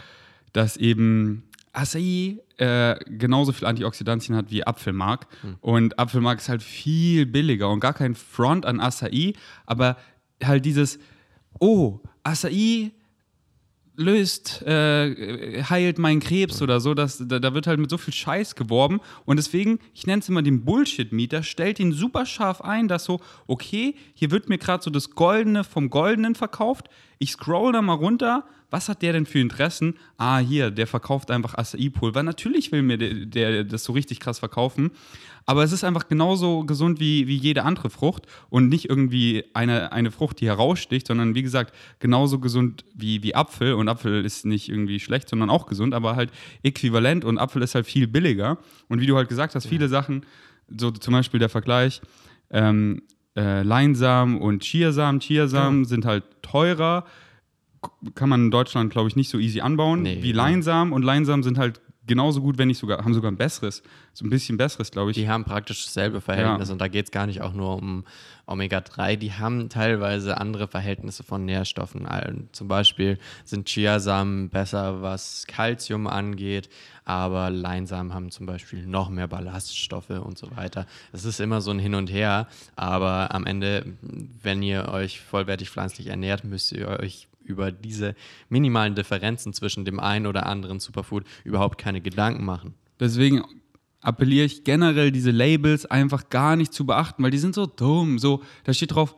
dass 0.55 0.77
eben 0.77 1.43
Acai 1.73 2.39
äh, 2.57 2.95
genauso 3.09 3.51
viel 3.51 3.67
Antioxidantien 3.67 4.37
hat 4.37 4.51
wie 4.51 4.65
Apfelmark. 4.65 5.27
Mhm. 5.43 5.55
Und 5.59 5.99
Apfelmark 5.99 6.39
ist 6.39 6.47
halt 6.47 6.63
viel 6.63 7.25
billiger 7.25 7.69
und 7.69 7.81
gar 7.81 7.93
kein 7.93 8.15
Front 8.15 8.65
an 8.65 8.79
Acai, 8.79 9.33
aber 9.65 9.97
halt 10.41 10.63
dieses, 10.63 10.97
oh, 11.59 11.99
Acai 12.23 12.91
löst, 13.97 14.61
äh, 14.63 15.63
heilt 15.63 15.97
meinen 15.99 16.19
Krebs 16.19 16.61
oder 16.61 16.79
so. 16.79 16.93
Das, 16.93 17.21
da, 17.25 17.39
da, 17.39 17.53
wird 17.53 17.67
halt 17.67 17.79
mit 17.79 17.89
so 17.89 17.97
viel 17.97 18.13
Scheiß 18.13 18.55
geworben. 18.55 18.99
Und 19.25 19.37
deswegen, 19.37 19.79
ich 19.93 20.05
nenne 20.07 20.21
es 20.21 20.29
immer 20.29 20.41
den 20.41 20.65
Bullshit-Mieter, 20.65 21.43
stellt 21.43 21.79
ihn 21.79 21.91
super 21.91 22.25
scharf 22.25 22.61
ein, 22.61 22.87
dass 22.87 23.05
so, 23.05 23.19
okay, 23.47 23.95
hier 24.13 24.31
wird 24.31 24.49
mir 24.49 24.57
gerade 24.57 24.83
so 24.83 24.89
das 24.89 25.11
Goldene 25.11 25.63
vom 25.63 25.89
Goldenen 25.89 26.35
verkauft. 26.35 26.89
Ich 27.19 27.31
scroll 27.31 27.73
da 27.73 27.81
mal 27.81 27.93
runter. 27.93 28.45
Was 28.71 28.89
hat 28.89 29.01
der 29.01 29.13
denn 29.13 29.25
für 29.25 29.39
Interessen? 29.39 29.95
Ah, 30.17 30.39
hier, 30.39 30.71
der 30.71 30.87
verkauft 30.87 31.31
einfach 31.31 31.53
Acai-Pulver. 31.53 32.23
Natürlich 32.23 32.71
will 32.71 32.81
mir 32.81 32.97
der, 32.97 33.13
der 33.25 33.63
das 33.63 33.83
so 33.83 33.93
richtig 33.93 34.19
krass 34.19 34.39
verkaufen. 34.39 34.91
Aber 35.45 35.63
es 35.63 35.71
ist 35.71 35.83
einfach 35.83 36.07
genauso 36.07 36.63
gesund 36.65 36.99
wie, 36.99 37.27
wie 37.27 37.37
jede 37.37 37.63
andere 37.63 37.89
Frucht 37.89 38.25
und 38.49 38.67
nicht 38.67 38.89
irgendwie 38.89 39.45
eine, 39.53 39.91
eine 39.91 40.09
Frucht, 40.11 40.41
die 40.41 40.47
heraussticht, 40.47 41.07
sondern 41.07 41.35
wie 41.35 41.43
gesagt, 41.43 41.73
genauso 41.99 42.39
gesund 42.39 42.83
wie, 42.95 43.21
wie 43.21 43.35
Apfel. 43.35 43.73
Und 43.73 43.87
Apfel 43.87 44.25
ist 44.25 44.45
nicht 44.45 44.69
irgendwie 44.69 44.99
schlecht, 44.99 45.29
sondern 45.29 45.49
auch 45.49 45.67
gesund, 45.67 45.93
aber 45.93 46.15
halt 46.15 46.31
äquivalent 46.63 47.23
und 47.23 47.37
Apfel 47.37 47.61
ist 47.61 47.75
halt 47.75 47.85
viel 47.85 48.07
billiger. 48.07 48.57
Und 48.89 48.99
wie 48.99 49.05
du 49.05 49.15
halt 49.15 49.29
gesagt 49.29 49.53
hast, 49.53 49.67
viele 49.67 49.87
Sachen, 49.87 50.25
so 50.67 50.89
zum 50.89 51.13
Beispiel 51.13 51.39
der 51.39 51.49
Vergleich, 51.49 52.01
ähm, 52.49 53.03
äh, 53.35 53.63
Leinsamen 53.63 54.39
und 54.39 54.63
Chiasamen. 54.63 55.19
Chiasamen 55.19 55.83
ja. 55.83 55.89
sind 55.89 56.05
halt 56.05 56.23
teurer, 56.41 57.05
kann 58.15 58.29
man 58.29 58.45
in 58.45 58.51
Deutschland, 58.51 58.91
glaube 58.91 59.09
ich, 59.09 59.15
nicht 59.15 59.29
so 59.29 59.37
easy 59.37 59.61
anbauen 59.61 60.01
nee, 60.01 60.19
wie 60.21 60.31
Leinsamen. 60.31 60.93
Und 60.93 61.03
Leinsamen 61.03 61.43
sind 61.43 61.57
halt 61.57 61.81
genauso 62.07 62.41
gut, 62.41 62.57
wenn 62.57 62.67
nicht 62.67 62.77
sogar, 62.79 63.03
haben 63.03 63.13
sogar 63.13 63.31
ein 63.31 63.37
besseres, 63.37 63.83
so 64.13 64.25
ein 64.25 64.29
bisschen 64.29 64.57
besseres, 64.57 64.91
glaube 64.91 65.11
ich. 65.11 65.17
Die 65.17 65.27
haben 65.29 65.43
praktisch 65.43 65.85
dasselbe 65.85 66.21
Verhältnis 66.21 66.67
Ja. 66.69 66.73
und 66.73 66.79
da 66.79 66.87
geht 66.87 67.05
es 67.05 67.11
gar 67.11 67.25
nicht 67.27 67.41
auch 67.41 67.53
nur 67.53 67.75
um 67.77 68.05
Omega-3, 68.47 69.15
die 69.15 69.33
haben 69.33 69.69
teilweise 69.69 70.37
andere 70.37 70.67
Verhältnisse 70.67 71.23
von 71.23 71.45
Nährstoffen. 71.45 72.07
Zum 72.51 72.67
Beispiel 72.67 73.17
sind 73.43 73.67
Chiasamen 73.67 74.49
besser, 74.49 75.01
was 75.01 75.45
Kalzium 75.47 76.05
angeht, 76.05 76.69
aber 77.05 77.49
Leinsamen 77.49 78.13
haben 78.13 78.29
zum 78.29 78.45
Beispiel 78.45 78.85
noch 78.85 79.09
mehr 79.09 79.27
Ballaststoffe 79.27 80.11
und 80.11 80.37
so 80.37 80.55
weiter. 80.55 80.85
Es 81.11 81.25
ist 81.25 81.39
immer 81.39 81.61
so 81.61 81.71
ein 81.71 81.79
Hin 81.79 81.95
und 81.95 82.11
Her, 82.11 82.47
aber 82.75 83.33
am 83.33 83.45
Ende, 83.47 83.85
wenn 84.43 84.61
ihr 84.61 84.89
euch 84.89 85.21
vollwertig 85.21 85.71
pflanzlich 85.71 86.07
ernährt, 86.07 86.43
müsst 86.43 86.71
ihr 86.71 86.87
euch 86.87 87.27
über 87.45 87.71
diese 87.71 88.15
minimalen 88.49 88.95
Differenzen 88.95 89.53
zwischen 89.53 89.85
dem 89.85 89.99
einen 89.99 90.27
oder 90.27 90.45
anderen 90.45 90.79
Superfood 90.79 91.25
überhaupt 91.43 91.77
keine 91.77 92.01
Gedanken 92.01 92.43
machen. 92.43 92.73
Deswegen 92.99 93.43
appelliere 94.01 94.45
ich 94.45 94.63
generell, 94.63 95.11
diese 95.11 95.31
Labels 95.31 95.85
einfach 95.85 96.29
gar 96.29 96.55
nicht 96.55 96.73
zu 96.73 96.85
beachten, 96.85 97.23
weil 97.23 97.31
die 97.31 97.37
sind 97.37 97.55
so 97.55 97.65
dumm. 97.65 98.19
So, 98.19 98.43
da 98.63 98.73
steht 98.73 98.93
drauf, 98.93 99.15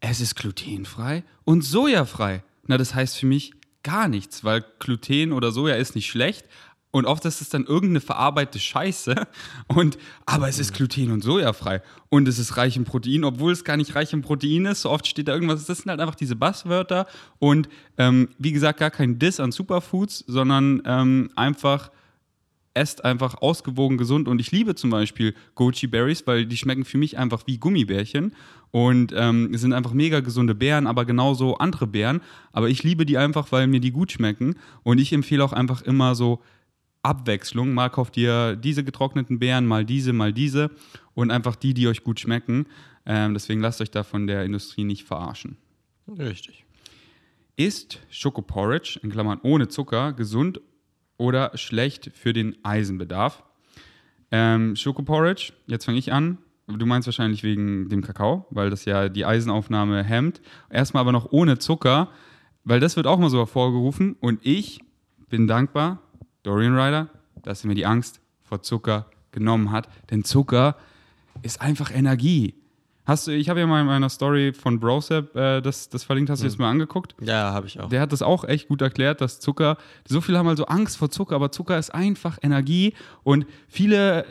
es 0.00 0.20
ist 0.20 0.34
glutenfrei 0.34 1.24
und 1.44 1.62
sojafrei. 1.62 2.42
Na, 2.66 2.78
das 2.78 2.94
heißt 2.94 3.18
für 3.18 3.26
mich 3.26 3.52
gar 3.82 4.08
nichts, 4.08 4.44
weil 4.44 4.64
Gluten 4.78 5.32
oder 5.32 5.52
Soja 5.52 5.74
ist 5.74 5.94
nicht 5.94 6.08
schlecht. 6.08 6.46
Und 6.92 7.06
oft 7.06 7.24
ist 7.24 7.40
es 7.40 7.48
dann 7.48 7.64
irgendeine 7.64 8.00
verarbeitete 8.00 8.60
Scheiße. 8.60 9.26
Und, 9.66 9.98
aber 10.26 10.48
es 10.48 10.58
ist 10.58 10.74
gluten- 10.74 11.10
und 11.10 11.22
sojafrei. 11.22 11.82
Und 12.10 12.28
es 12.28 12.38
ist 12.38 12.58
reich 12.58 12.76
im 12.76 12.84
Protein, 12.84 13.24
obwohl 13.24 13.52
es 13.52 13.64
gar 13.64 13.78
nicht 13.78 13.94
reich 13.94 14.12
im 14.12 14.20
Protein 14.20 14.66
ist. 14.66 14.82
So 14.82 14.90
oft 14.90 15.06
steht 15.06 15.26
da 15.26 15.32
irgendwas. 15.32 15.64
Das 15.64 15.78
sind 15.78 15.90
halt 15.90 16.00
einfach 16.00 16.14
diese 16.14 16.36
Buzzwörter. 16.36 17.06
Und 17.38 17.68
ähm, 17.96 18.28
wie 18.38 18.52
gesagt, 18.52 18.78
gar 18.78 18.90
kein 18.90 19.18
Diss 19.18 19.40
an 19.40 19.52
Superfoods, 19.52 20.24
sondern 20.26 20.82
ähm, 20.84 21.30
einfach 21.34 21.90
esst 22.74 23.04
einfach 23.04 23.40
ausgewogen 23.40 23.98
gesund 23.98 24.28
und 24.28 24.40
ich 24.40 24.50
liebe 24.50 24.74
zum 24.74 24.90
Beispiel 24.90 25.34
Goji 25.54 25.86
Berries, 25.88 26.26
weil 26.26 26.46
die 26.46 26.56
schmecken 26.56 26.84
für 26.84 26.98
mich 26.98 27.18
einfach 27.18 27.42
wie 27.46 27.58
Gummibärchen 27.58 28.34
und 28.70 29.12
ähm, 29.14 29.54
sind 29.56 29.74
einfach 29.74 29.92
mega 29.92 30.20
gesunde 30.20 30.54
Beeren, 30.54 30.86
aber 30.86 31.04
genauso 31.04 31.56
andere 31.56 31.86
Beeren. 31.86 32.22
Aber 32.52 32.70
ich 32.70 32.82
liebe 32.82 33.04
die 33.04 33.18
einfach, 33.18 33.52
weil 33.52 33.66
mir 33.66 33.80
die 33.80 33.90
gut 33.90 34.12
schmecken 34.12 34.54
und 34.82 34.98
ich 34.98 35.12
empfehle 35.12 35.44
auch 35.44 35.52
einfach 35.52 35.82
immer 35.82 36.14
so 36.14 36.40
Abwechslung. 37.02 37.74
Mal 37.74 37.90
kauft 37.90 38.16
ihr 38.16 38.56
diese 38.56 38.84
getrockneten 38.84 39.38
Beeren, 39.38 39.66
mal 39.66 39.84
diese, 39.84 40.12
mal 40.12 40.32
diese 40.32 40.70
und 41.14 41.30
einfach 41.30 41.56
die, 41.56 41.74
die 41.74 41.88
euch 41.88 42.04
gut 42.04 42.20
schmecken. 42.20 42.66
Ähm, 43.04 43.34
deswegen 43.34 43.60
lasst 43.60 43.80
euch 43.80 43.90
da 43.90 44.02
von 44.02 44.26
der 44.26 44.44
Industrie 44.44 44.84
nicht 44.84 45.04
verarschen. 45.04 45.56
Richtig. 46.18 46.64
Ist 47.56 48.00
Schokoporridge, 48.10 49.00
in 49.02 49.10
Klammern 49.10 49.40
ohne 49.42 49.68
Zucker, 49.68 50.12
gesund 50.12 50.60
oder 51.16 51.56
schlecht 51.56 52.10
für 52.14 52.32
den 52.32 52.56
Eisenbedarf? 52.64 53.42
Ähm, 54.30 54.76
Schokoporridge, 54.76 55.52
jetzt 55.66 55.84
fange 55.84 55.98
ich 55.98 56.12
an. 56.12 56.38
Du 56.66 56.86
meinst 56.86 57.06
wahrscheinlich 57.06 57.42
wegen 57.42 57.88
dem 57.88 58.02
Kakao, 58.02 58.46
weil 58.50 58.70
das 58.70 58.84
ja 58.84 59.08
die 59.08 59.26
Eisenaufnahme 59.26 60.02
hemmt. 60.02 60.40
Erstmal 60.70 61.02
aber 61.02 61.12
noch 61.12 61.30
ohne 61.30 61.58
Zucker, 61.58 62.08
weil 62.64 62.80
das 62.80 62.96
wird 62.96 63.06
auch 63.06 63.18
mal 63.18 63.30
so 63.30 63.38
hervorgerufen. 63.38 64.16
Und 64.20 64.40
ich 64.42 64.80
bin 65.28 65.46
dankbar, 65.46 66.00
Dorian 66.42 66.76
Ryder, 66.78 67.08
dass 67.42 67.64
er 67.64 67.68
mir 67.68 67.74
die 67.74 67.86
Angst 67.86 68.20
vor 68.42 68.62
Zucker 68.62 69.06
genommen 69.30 69.70
hat. 69.70 69.88
Denn 70.10 70.24
Zucker 70.24 70.76
ist 71.42 71.60
einfach 71.60 71.90
Energie. 71.94 72.54
Hast 73.04 73.26
du, 73.26 73.32
ich 73.32 73.48
habe 73.48 73.58
ja 73.58 73.66
mal 73.66 73.80
in 73.80 73.86
meiner 73.86 74.08
Story 74.08 74.52
von 74.52 74.78
Brosep 74.78 75.34
äh, 75.34 75.60
das, 75.60 75.88
das 75.88 76.04
verlinkt, 76.04 76.30
hast 76.30 76.42
du 76.42 76.46
jetzt 76.46 76.58
mal 76.58 76.70
angeguckt? 76.70 77.16
Ja, 77.20 77.52
habe 77.52 77.66
ich 77.66 77.80
auch. 77.80 77.88
Der 77.88 78.00
hat 78.00 78.12
das 78.12 78.22
auch 78.22 78.44
echt 78.44 78.68
gut 78.68 78.80
erklärt, 78.80 79.20
dass 79.20 79.40
Zucker, 79.40 79.76
so 80.06 80.20
viele 80.20 80.38
haben 80.38 80.46
also 80.46 80.66
Angst 80.66 80.98
vor 80.98 81.10
Zucker, 81.10 81.34
aber 81.34 81.50
Zucker 81.50 81.78
ist 81.78 81.92
einfach 81.92 82.38
Energie 82.42 82.94
und 83.24 83.44
viele 83.68 84.24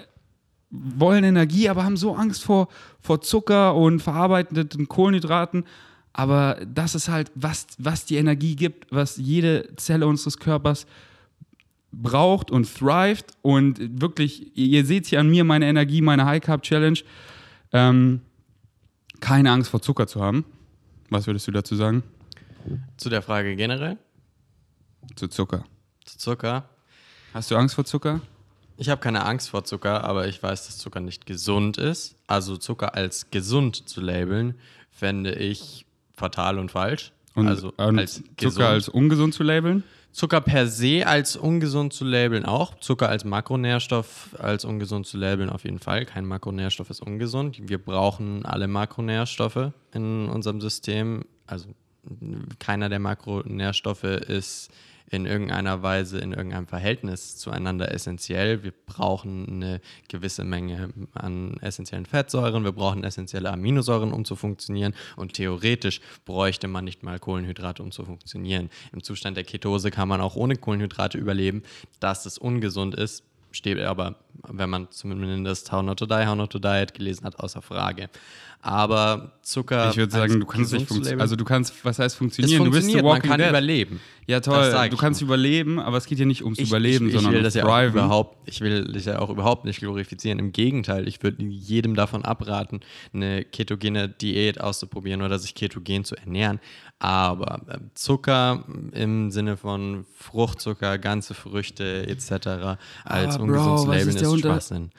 wollen 0.69 1.25
Energie, 1.25 1.67
aber 1.67 1.83
haben 1.83 1.97
so 1.97 2.15
Angst 2.15 2.43
vor, 2.43 2.69
vor 3.01 3.19
Zucker 3.19 3.75
und 3.75 3.99
verarbeiteten 3.99 4.87
Kohlenhydraten. 4.87 5.65
Aber 6.13 6.57
das 6.65 6.95
ist 6.95 7.09
halt, 7.09 7.29
was, 7.35 7.67
was 7.77 8.05
die 8.05 8.15
Energie 8.15 8.55
gibt, 8.55 8.89
was 8.89 9.17
jede 9.17 9.75
Zelle 9.75 10.07
unseres 10.07 10.37
Körpers 10.37 10.85
braucht 11.91 12.51
und 12.51 12.65
thrived. 12.73 13.25
Und 13.41 14.01
wirklich, 14.01 14.55
ihr 14.57 14.85
seht 14.85 15.07
hier 15.07 15.19
an 15.19 15.29
mir 15.29 15.43
meine 15.43 15.67
Energie, 15.67 16.01
meine 16.01 16.25
High 16.25 16.41
Carb 16.41 16.63
Challenge. 16.63 16.99
Ähm, 17.73 18.21
keine 19.19 19.51
Angst 19.51 19.69
vor 19.69 19.81
Zucker 19.81 20.07
zu 20.07 20.21
haben. 20.21 20.45
Was 21.09 21.27
würdest 21.27 21.47
du 21.47 21.51
dazu 21.51 21.75
sagen? 21.75 22.03
Zu 22.97 23.09
der 23.09 23.21
Frage 23.21 23.55
generell, 23.55 23.97
Zu 25.15 25.27
Zucker. 25.27 25.63
zu 26.05 26.17
Zucker. 26.17 26.69
Hast 27.33 27.49
du 27.51 27.55
Angst 27.55 27.75
vor 27.75 27.85
Zucker? 27.85 28.21
Ich 28.77 28.89
habe 28.89 28.99
keine 29.01 29.25
Angst 29.25 29.49
vor 29.49 29.63
Zucker, 29.63 30.03
aber 30.03 30.27
ich 30.27 30.41
weiß, 30.41 30.65
dass 30.67 30.77
Zucker 30.77 30.99
nicht 30.99 31.25
gesund 31.25 31.77
ist. 31.77 32.15
Also 32.27 32.57
Zucker 32.57 32.95
als 32.95 33.29
gesund 33.31 33.87
zu 33.89 34.01
labeln, 34.01 34.55
fände 34.89 35.33
ich 35.35 35.85
fatal 36.13 36.57
und 36.59 36.71
falsch. 36.71 37.11
Und, 37.35 37.47
also 37.47 37.73
und 37.77 37.99
als 37.99 38.15
Zucker 38.15 38.25
gesund. 38.35 38.65
als 38.65 38.89
ungesund 38.89 39.33
zu 39.33 39.43
labeln? 39.43 39.83
Zucker 40.11 40.41
per 40.41 40.67
se 40.67 41.07
als 41.07 41.37
ungesund 41.37 41.93
zu 41.93 42.03
labeln 42.03 42.45
auch. 42.45 42.79
Zucker 42.79 43.09
als 43.09 43.23
Makronährstoff 43.23 44.35
als 44.37 44.65
ungesund 44.65 45.07
zu 45.07 45.17
labeln 45.17 45.49
auf 45.49 45.63
jeden 45.63 45.79
Fall. 45.79 46.05
Kein 46.05 46.25
Makronährstoff 46.25 46.89
ist 46.89 47.01
ungesund. 47.01 47.69
Wir 47.69 47.77
brauchen 47.77 48.45
alle 48.45 48.67
Makronährstoffe 48.67 49.71
in 49.93 50.27
unserem 50.27 50.59
System. 50.59 51.23
Also 51.47 51.69
keiner 52.59 52.89
der 52.89 52.99
Makronährstoffe 52.99 54.03
ist 54.03 54.69
in 55.11 55.25
irgendeiner 55.25 55.83
Weise, 55.83 56.19
in 56.19 56.31
irgendeinem 56.31 56.67
Verhältnis 56.67 57.35
zueinander 57.35 57.93
essentiell. 57.93 58.63
Wir 58.63 58.71
brauchen 58.85 59.45
eine 59.47 59.81
gewisse 60.07 60.45
Menge 60.45 60.89
an 61.13 61.57
essentiellen 61.61 62.05
Fettsäuren, 62.05 62.63
wir 62.63 62.71
brauchen 62.71 63.03
essentielle 63.03 63.51
Aminosäuren, 63.51 64.13
um 64.13 64.23
zu 64.23 64.37
funktionieren. 64.37 64.93
Und 65.17 65.33
theoretisch 65.33 65.99
bräuchte 66.23 66.69
man 66.69 66.85
nicht 66.85 67.03
mal 67.03 67.19
Kohlenhydrate, 67.19 67.83
um 67.83 67.91
zu 67.91 68.05
funktionieren. 68.05 68.69
Im 68.93 69.03
Zustand 69.03 69.35
der 69.35 69.43
Ketose 69.43 69.91
kann 69.91 70.07
man 70.07 70.21
auch 70.21 70.37
ohne 70.37 70.55
Kohlenhydrate 70.55 71.17
überleben. 71.17 71.63
Dass 71.99 72.25
es 72.25 72.37
ungesund 72.37 72.95
ist, 72.95 73.25
steht 73.51 73.79
aber, 73.79 74.15
wenn 74.47 74.69
man 74.69 74.89
zumindest 74.91 75.73
How 75.73 75.83
Not 75.83 75.99
to 75.99 76.05
Die, 76.05 76.25
How 76.25 76.35
Not 76.35 76.51
to 76.51 76.59
Diet 76.59 76.93
gelesen 76.93 77.25
hat, 77.25 77.37
außer 77.39 77.61
Frage. 77.61 78.09
Aber 78.61 79.31
Zucker. 79.41 79.89
Ich 79.89 79.97
würde 79.97 80.11
sagen, 80.11 80.39
du 80.39 80.45
kannst 80.45 80.71
nicht 80.71 80.87
funktionieren. 80.87 81.19
Also 81.19 81.35
du 81.35 81.43
kannst, 81.43 81.83
was 81.83 81.97
heißt 81.97 82.15
funktionieren? 82.15 82.63
Du 82.63 82.71
bist 82.71 82.93
man 82.93 83.21
kann 83.21 83.39
Dead. 83.39 83.49
überleben. 83.49 83.99
Ja, 84.31 84.39
toll. 84.39 84.71
Du 84.71 84.95
ich 84.95 84.99
kannst 84.99 85.21
überleben, 85.21 85.79
aber 85.79 85.97
es 85.97 86.05
geht 86.05 86.17
ja 86.19 86.25
nicht 86.25 86.43
ums 86.43 86.57
Überleben, 86.57 87.07
ich, 87.07 87.13
ich 87.13 87.19
sondern 87.19 87.33
will 87.33 87.39
ums 87.39 87.53
das 87.53 87.61
ja 87.61 87.65
auch 87.65 87.89
überhaupt, 87.89 88.37
ich 88.49 88.61
will 88.61 88.85
das 88.85 89.05
ja 89.05 89.19
auch 89.19 89.29
überhaupt 89.29 89.65
nicht 89.65 89.79
glorifizieren. 89.79 90.39
Im 90.39 90.53
Gegenteil, 90.53 91.07
ich 91.07 91.21
würde 91.21 91.43
jedem 91.43 91.95
davon 91.95 92.23
abraten, 92.23 92.79
eine 93.13 93.43
ketogene 93.43 94.07
Diät 94.07 94.61
auszuprobieren 94.61 95.21
oder 95.21 95.37
sich 95.37 95.53
ketogen 95.53 96.05
zu 96.05 96.15
ernähren. 96.15 96.59
Aber 97.01 97.61
äh, 97.67 97.79
Zucker 97.95 98.63
im 98.91 99.31
Sinne 99.31 99.57
von 99.57 100.05
Fruchtzucker, 100.15 100.99
ganze 100.99 101.33
Früchte 101.33 102.07
etc. 102.07 102.31
als 103.03 103.35
Aber 103.35 103.43
ungesund 103.43 103.75
Bro, 103.75 103.83
zu 103.83 103.89
labeln 103.89 104.15
ist 104.15 104.21
ist, 104.21 104.39
Schwachsinn. 104.39 104.91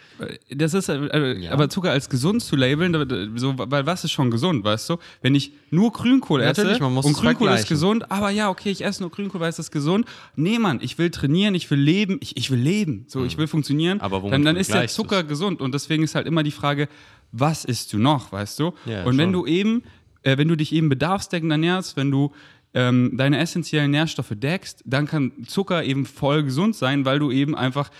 Das 0.50 0.74
ist, 0.74 0.88
äh, 0.88 1.38
Ja. 1.38 1.52
aber 1.52 1.68
Zucker 1.68 1.92
als 1.92 2.08
gesund 2.10 2.42
zu 2.42 2.56
labeln, 2.56 3.38
so, 3.38 3.54
weil 3.56 3.86
was 3.86 4.02
ist 4.02 4.10
schon 4.10 4.32
gesund, 4.32 4.64
weißt 4.64 4.90
du? 4.90 4.96
Wenn 5.20 5.36
ich 5.36 5.52
nur 5.70 5.92
Grünkohl 5.92 6.40
esse 6.40 6.62
Natürlich, 6.62 6.80
man 6.80 6.92
muss 6.92 7.06
und 7.06 7.12
Grünkohl 7.14 7.50
ist 7.50 7.68
gesund, 7.68 8.10
aber 8.10 8.30
ja, 8.30 8.50
okay, 8.50 8.70
ich 8.70 8.84
esse 8.84 9.00
nur 9.00 9.10
Grünkohl, 9.10 9.21
weil 9.32 9.50
es 9.50 9.58
ist 9.58 9.70
gesund. 9.70 10.06
Nee, 10.36 10.58
Mann, 10.58 10.78
ich 10.82 10.98
will 10.98 11.10
trainieren, 11.10 11.54
ich 11.54 11.70
will 11.70 11.78
leben, 11.78 12.18
ich, 12.20 12.36
ich 12.36 12.50
will 12.50 12.58
leben, 12.58 13.04
so, 13.08 13.24
ich 13.24 13.38
will 13.38 13.46
funktionieren. 13.46 14.00
Aber 14.00 14.28
dann, 14.30 14.44
dann 14.44 14.56
ist 14.56 14.72
der? 14.72 14.88
Zucker 14.88 15.22
gesund 15.24 15.60
und 15.60 15.72
deswegen 15.74 16.02
ist 16.02 16.14
halt 16.14 16.26
immer 16.26 16.42
die 16.42 16.50
Frage, 16.50 16.88
was 17.32 17.64
isst 17.64 17.92
du 17.92 17.98
noch, 17.98 18.32
weißt 18.32 18.58
du? 18.58 18.72
Ja, 18.84 19.04
und 19.04 19.18
wenn 19.18 19.32
schon. 19.32 19.44
du 19.44 19.46
eben, 19.46 19.82
äh, 20.22 20.36
wenn 20.36 20.48
du 20.48 20.56
dich 20.56 20.72
eben 20.72 20.88
bedarfsdeckend 20.88 21.50
ernährst, 21.50 21.96
wenn 21.96 22.10
du 22.10 22.32
ähm, 22.74 23.12
deine 23.16 23.38
essentiellen 23.38 23.90
Nährstoffe 23.90 24.32
deckst, 24.34 24.82
dann 24.84 25.06
kann 25.06 25.32
Zucker 25.46 25.84
eben 25.84 26.06
voll 26.06 26.42
gesund 26.42 26.74
sein, 26.74 27.04
weil 27.04 27.18
du 27.18 27.30
eben 27.30 27.54
einfach 27.54 27.90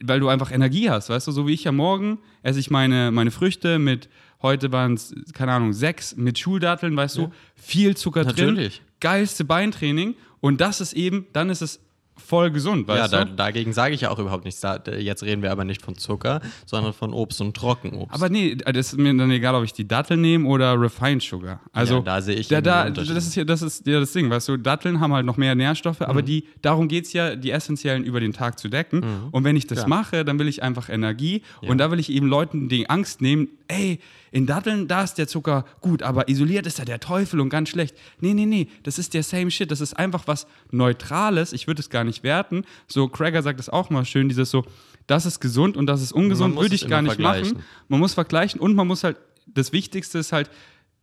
weil 0.00 0.20
du 0.20 0.28
einfach 0.28 0.52
Energie 0.52 0.90
hast, 0.90 1.08
weißt 1.08 1.26
du, 1.26 1.32
so 1.32 1.46
wie 1.46 1.54
ich 1.54 1.64
ja 1.64 1.72
morgen 1.72 2.18
esse 2.42 2.60
ich 2.60 2.70
meine, 2.70 3.10
meine 3.10 3.30
Früchte 3.30 3.78
mit, 3.78 4.08
heute 4.40 4.72
waren 4.72 4.94
es, 4.94 5.14
keine 5.32 5.52
Ahnung, 5.52 5.72
sechs 5.72 6.16
mit 6.16 6.38
Schuldatteln, 6.38 6.96
weißt 6.96 7.18
du, 7.18 7.32
viel 7.54 7.96
Zucker 7.96 8.24
Natürlich. 8.24 8.76
drin, 8.76 8.86
geilste 9.00 9.44
Beintraining 9.44 10.14
und 10.42 10.60
das 10.60 10.80
ist 10.80 10.92
eben, 10.92 11.28
dann 11.32 11.48
ist 11.50 11.62
es 11.62 11.80
voll 12.22 12.50
gesund, 12.50 12.88
Ja, 12.88 12.94
weißt 13.02 13.12
da, 13.12 13.24
du. 13.24 13.34
dagegen 13.34 13.72
sage 13.72 13.94
ich 13.94 14.00
ja 14.02 14.10
auch 14.10 14.18
überhaupt 14.18 14.44
nichts. 14.44 14.60
Da, 14.60 14.80
jetzt 14.98 15.22
reden 15.22 15.42
wir 15.42 15.52
aber 15.52 15.64
nicht 15.64 15.82
von 15.82 15.96
Zucker, 15.96 16.40
sondern 16.66 16.92
von 16.92 17.12
Obst 17.12 17.40
und 17.40 17.56
Trockenobst. 17.56 18.14
Aber 18.14 18.28
nee, 18.28 18.54
das 18.54 18.92
ist 18.92 18.98
mir 18.98 19.14
dann 19.16 19.30
egal, 19.30 19.54
ob 19.54 19.64
ich 19.64 19.72
die 19.72 19.86
Datteln 19.86 20.20
nehme 20.20 20.48
oder 20.48 20.80
Refined 20.80 21.22
Sugar. 21.22 21.60
Also 21.72 21.96
Ja, 21.96 22.00
da 22.00 22.20
sehe 22.22 22.36
ich 22.36 22.48
da, 22.48 22.60
da, 22.60 22.90
das 22.90 23.08
ist 23.08 23.34
ja 23.34 23.44
das 23.44 23.62
ist 23.62 23.86
ja 23.86 24.00
das 24.00 24.12
Ding, 24.12 24.30
weißt 24.30 24.48
du, 24.48 24.56
Datteln 24.56 25.00
haben 25.00 25.12
halt 25.12 25.26
noch 25.26 25.36
mehr 25.36 25.54
Nährstoffe, 25.54 26.00
Mhm. 26.00 26.06
aber 26.06 26.22
die 26.22 26.44
darum 26.62 26.88
geht 26.88 27.04
es 27.06 27.12
ja, 27.12 27.36
die 27.36 27.50
essentiellen 27.50 28.04
über 28.04 28.20
den 28.20 28.32
Tag 28.32 28.58
zu 28.58 28.68
decken. 28.68 29.02
Und 29.30 29.44
wenn 29.44 29.56
ich 29.56 29.66
das 29.66 29.78
Klar. 29.84 29.88
mache, 29.88 30.24
dann 30.24 30.38
will 30.38 30.48
ich 30.48 30.62
einfach 30.62 30.88
Energie 30.88 31.42
und 31.60 31.78
da 31.78 31.90
will 31.90 31.98
ich 32.00 32.10
eben 32.10 32.26
Leuten 32.28 32.68
die 32.68 32.88
Angst 32.88 33.20
nehmen, 33.20 33.48
ey, 33.68 33.98
in 34.34 34.46
Datteln, 34.46 34.88
da 34.88 35.02
ist 35.02 35.14
der 35.18 35.28
Zucker 35.28 35.64
gut, 35.80 36.02
aber 36.02 36.28
isoliert 36.28 36.66
ist 36.66 36.78
er 36.78 36.86
der 36.86 37.00
Teufel 37.00 37.38
und 37.40 37.50
ganz 37.50 37.68
schlecht. 37.68 37.94
Nee, 38.20 38.32
nee, 38.32 38.46
nee, 38.46 38.68
das 38.82 38.98
ist 38.98 39.12
der 39.12 39.22
same 39.22 39.50
shit. 39.50 39.70
Das 39.70 39.80
ist 39.82 39.92
einfach 39.94 40.22
was 40.26 40.46
Neutrales. 40.70 41.52
Ich 41.52 41.66
würde 41.66 41.80
es 41.80 41.88
gar 41.90 42.04
nicht 42.04 42.11
werten. 42.22 42.64
So, 42.86 43.08
Crager 43.08 43.42
sagt 43.42 43.60
es 43.60 43.68
auch 43.68 43.90
mal 43.90 44.04
schön, 44.04 44.28
dieses 44.28 44.50
so, 44.50 44.64
das 45.06 45.26
ist 45.26 45.40
gesund 45.40 45.76
und 45.76 45.86
das 45.86 46.02
ist 46.02 46.12
ungesund, 46.12 46.56
würde 46.56 46.74
ich 46.74 46.88
gar 46.88 47.02
nicht 47.02 47.18
machen. 47.18 47.62
Man 47.88 48.00
muss 48.00 48.14
vergleichen 48.14 48.60
und 48.60 48.74
man 48.74 48.86
muss 48.86 49.04
halt, 49.04 49.16
das 49.46 49.72
Wichtigste 49.72 50.18
ist 50.18 50.32
halt, 50.32 50.50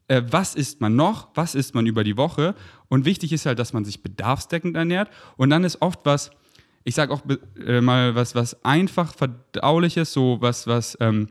äh, 0.08 0.24
was 0.30 0.56
isst 0.56 0.82
man 0.82 0.96
noch, 0.96 1.30
was 1.36 1.56
isst 1.56 1.76
man 1.76 1.86
über 1.86 2.04
die 2.04 2.18
Woche. 2.18 2.56
Und 2.88 3.06
wichtig 3.06 3.32
ist 3.32 3.46
halt, 3.46 3.60
dass 3.60 3.74
man 3.74 3.86
sich 3.86 4.02
bedarfsdeckend 4.02 4.76
ernährt. 4.76 5.10
Und 5.38 5.50
dann 5.50 5.64
ist 5.64 5.82
oft 5.82 6.00
was, 6.04 6.32
ich 6.84 6.96
sage 6.96 7.14
auch 7.14 7.22
äh, 7.66 7.82
mal 7.82 8.16
was, 8.16 8.36
was 8.36 8.64
einfach 8.66 9.14
verdauliches, 9.14 10.12
so 10.12 10.38
was, 10.42 10.66
was 10.68 10.98
ähm, 11.00 11.28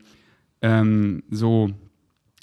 ähm, 0.62 1.22
so 1.30 1.70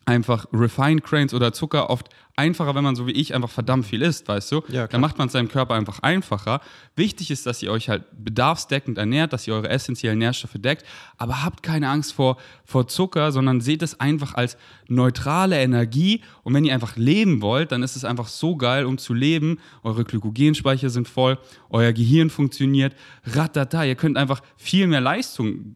einfach 0.06 0.46
Refined 0.54 1.04
Grains 1.04 1.34
oder 1.34 1.54
Zucker 1.54 1.90
oft 1.90 2.10
einfacher, 2.36 2.76
wenn 2.76 2.84
man 2.84 2.96
so 2.96 3.08
wie 3.08 3.12
ich 3.12 3.34
einfach 3.34 3.50
verdammt 3.50 3.86
viel 3.86 4.02
isst, 4.02 4.28
weißt 4.28 4.52
du? 4.52 4.62
Ja, 4.70 4.88
Dann 4.88 5.02
macht 5.02 5.18
man 5.18 5.28
es 5.28 5.34
seinem 5.34 5.48
Körper 5.48 5.74
einfach 5.76 6.00
einfacher. 6.00 6.62
Wichtig 6.96 7.32
ist, 7.32 7.46
dass 7.46 7.62
ihr 7.62 7.72
euch 7.72 7.90
halt 7.90 8.04
bedarfsdeckend 8.18 8.98
ernährt, 8.98 9.34
dass 9.34 9.48
ihr 9.48 9.54
eure 9.54 9.70
essentiellen 9.70 10.20
Nährstoffe 10.20 10.56
deckt, 10.56 10.86
aber 11.18 11.44
habt 11.44 11.64
keine 11.64 11.90
Angst 11.90 12.14
vor, 12.14 12.38
vor 12.64 12.88
Zucker, 12.88 13.32
sondern 13.32 13.62
seht 13.62 13.82
es 13.82 14.00
einfach 14.00 14.34
als 14.36 14.58
neutrale 14.88 15.62
Energie 15.62 16.22
und 16.44 16.54
wenn 16.54 16.66
ihr 16.66 16.74
einfach 16.74 16.96
leben 16.96 17.42
wollt, 17.42 17.72
dann 17.72 17.84
ist 17.84 17.96
es 17.96 18.06
einfach 18.06 18.28
so 18.28 18.56
geil, 18.56 18.86
um 18.86 18.98
zu 18.98 19.14
leben. 19.14 19.60
Eure 19.84 20.04
Glykogenspeicher 20.04 20.90
sind 20.90 21.08
voll, 21.08 21.38
euer 21.70 21.94
Gehirn 21.94 22.30
funktioniert, 22.30 22.96
ratata, 23.26 23.84
ihr 23.84 23.96
könnt 23.96 24.18
einfach 24.18 24.42
viel 24.58 24.88
mehr 24.88 25.02
Leistung 25.02 25.76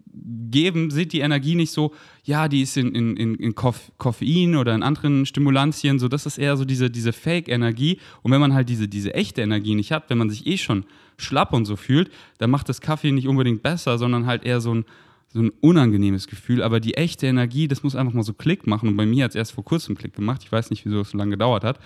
geben, 0.51 0.91
seht 0.91 1.13
die 1.13 1.19
Energie 1.19 1.55
nicht 1.55 1.71
so, 1.71 1.93
ja, 2.23 2.47
die 2.47 2.61
ist 2.61 2.77
in, 2.77 2.93
in, 2.93 3.35
in 3.35 3.55
Koffein 3.55 4.55
oder 4.55 4.75
in 4.75 4.83
anderen 4.83 5.25
Stimulantien, 5.25 5.99
so 5.99 6.07
das 6.07 6.25
ist 6.25 6.37
eher 6.37 6.48
so 6.57 6.65
diese, 6.65 6.89
diese 6.89 7.13
Fake-Energie. 7.13 7.99
Und 8.21 8.31
wenn 8.31 8.41
man 8.41 8.53
halt 8.53 8.69
diese, 8.69 8.87
diese 8.87 9.13
echte 9.13 9.41
Energie 9.41 9.75
nicht 9.75 9.91
hat, 9.91 10.09
wenn 10.09 10.17
man 10.17 10.29
sich 10.29 10.45
eh 10.47 10.57
schon 10.57 10.85
schlapp 11.17 11.53
und 11.53 11.65
so 11.65 11.75
fühlt, 11.75 12.11
dann 12.37 12.49
macht 12.49 12.69
das 12.69 12.81
Kaffee 12.81 13.11
nicht 13.11 13.27
unbedingt 13.27 13.61
besser, 13.61 13.97
sondern 13.97 14.25
halt 14.25 14.43
eher 14.43 14.61
so 14.61 14.73
ein, 14.73 14.85
so 15.33 15.41
ein 15.41 15.51
unangenehmes 15.61 16.27
Gefühl. 16.27 16.63
Aber 16.63 16.79
die 16.79 16.95
echte 16.95 17.27
Energie, 17.27 17.67
das 17.67 17.83
muss 17.83 17.95
einfach 17.95 18.13
mal 18.13 18.23
so 18.23 18.33
Klick 18.33 18.67
machen. 18.67 18.89
Und 18.89 18.97
bei 18.97 19.05
mir 19.05 19.25
hat 19.25 19.31
es 19.31 19.35
erst 19.35 19.51
vor 19.51 19.65
kurzem 19.65 19.97
Klick 19.97 20.15
gemacht. 20.15 20.41
Ich 20.43 20.51
weiß 20.51 20.69
nicht, 20.69 20.85
wieso 20.85 21.01
es 21.01 21.11
so 21.11 21.17
lange 21.17 21.31
gedauert 21.31 21.63
hat. 21.63 21.79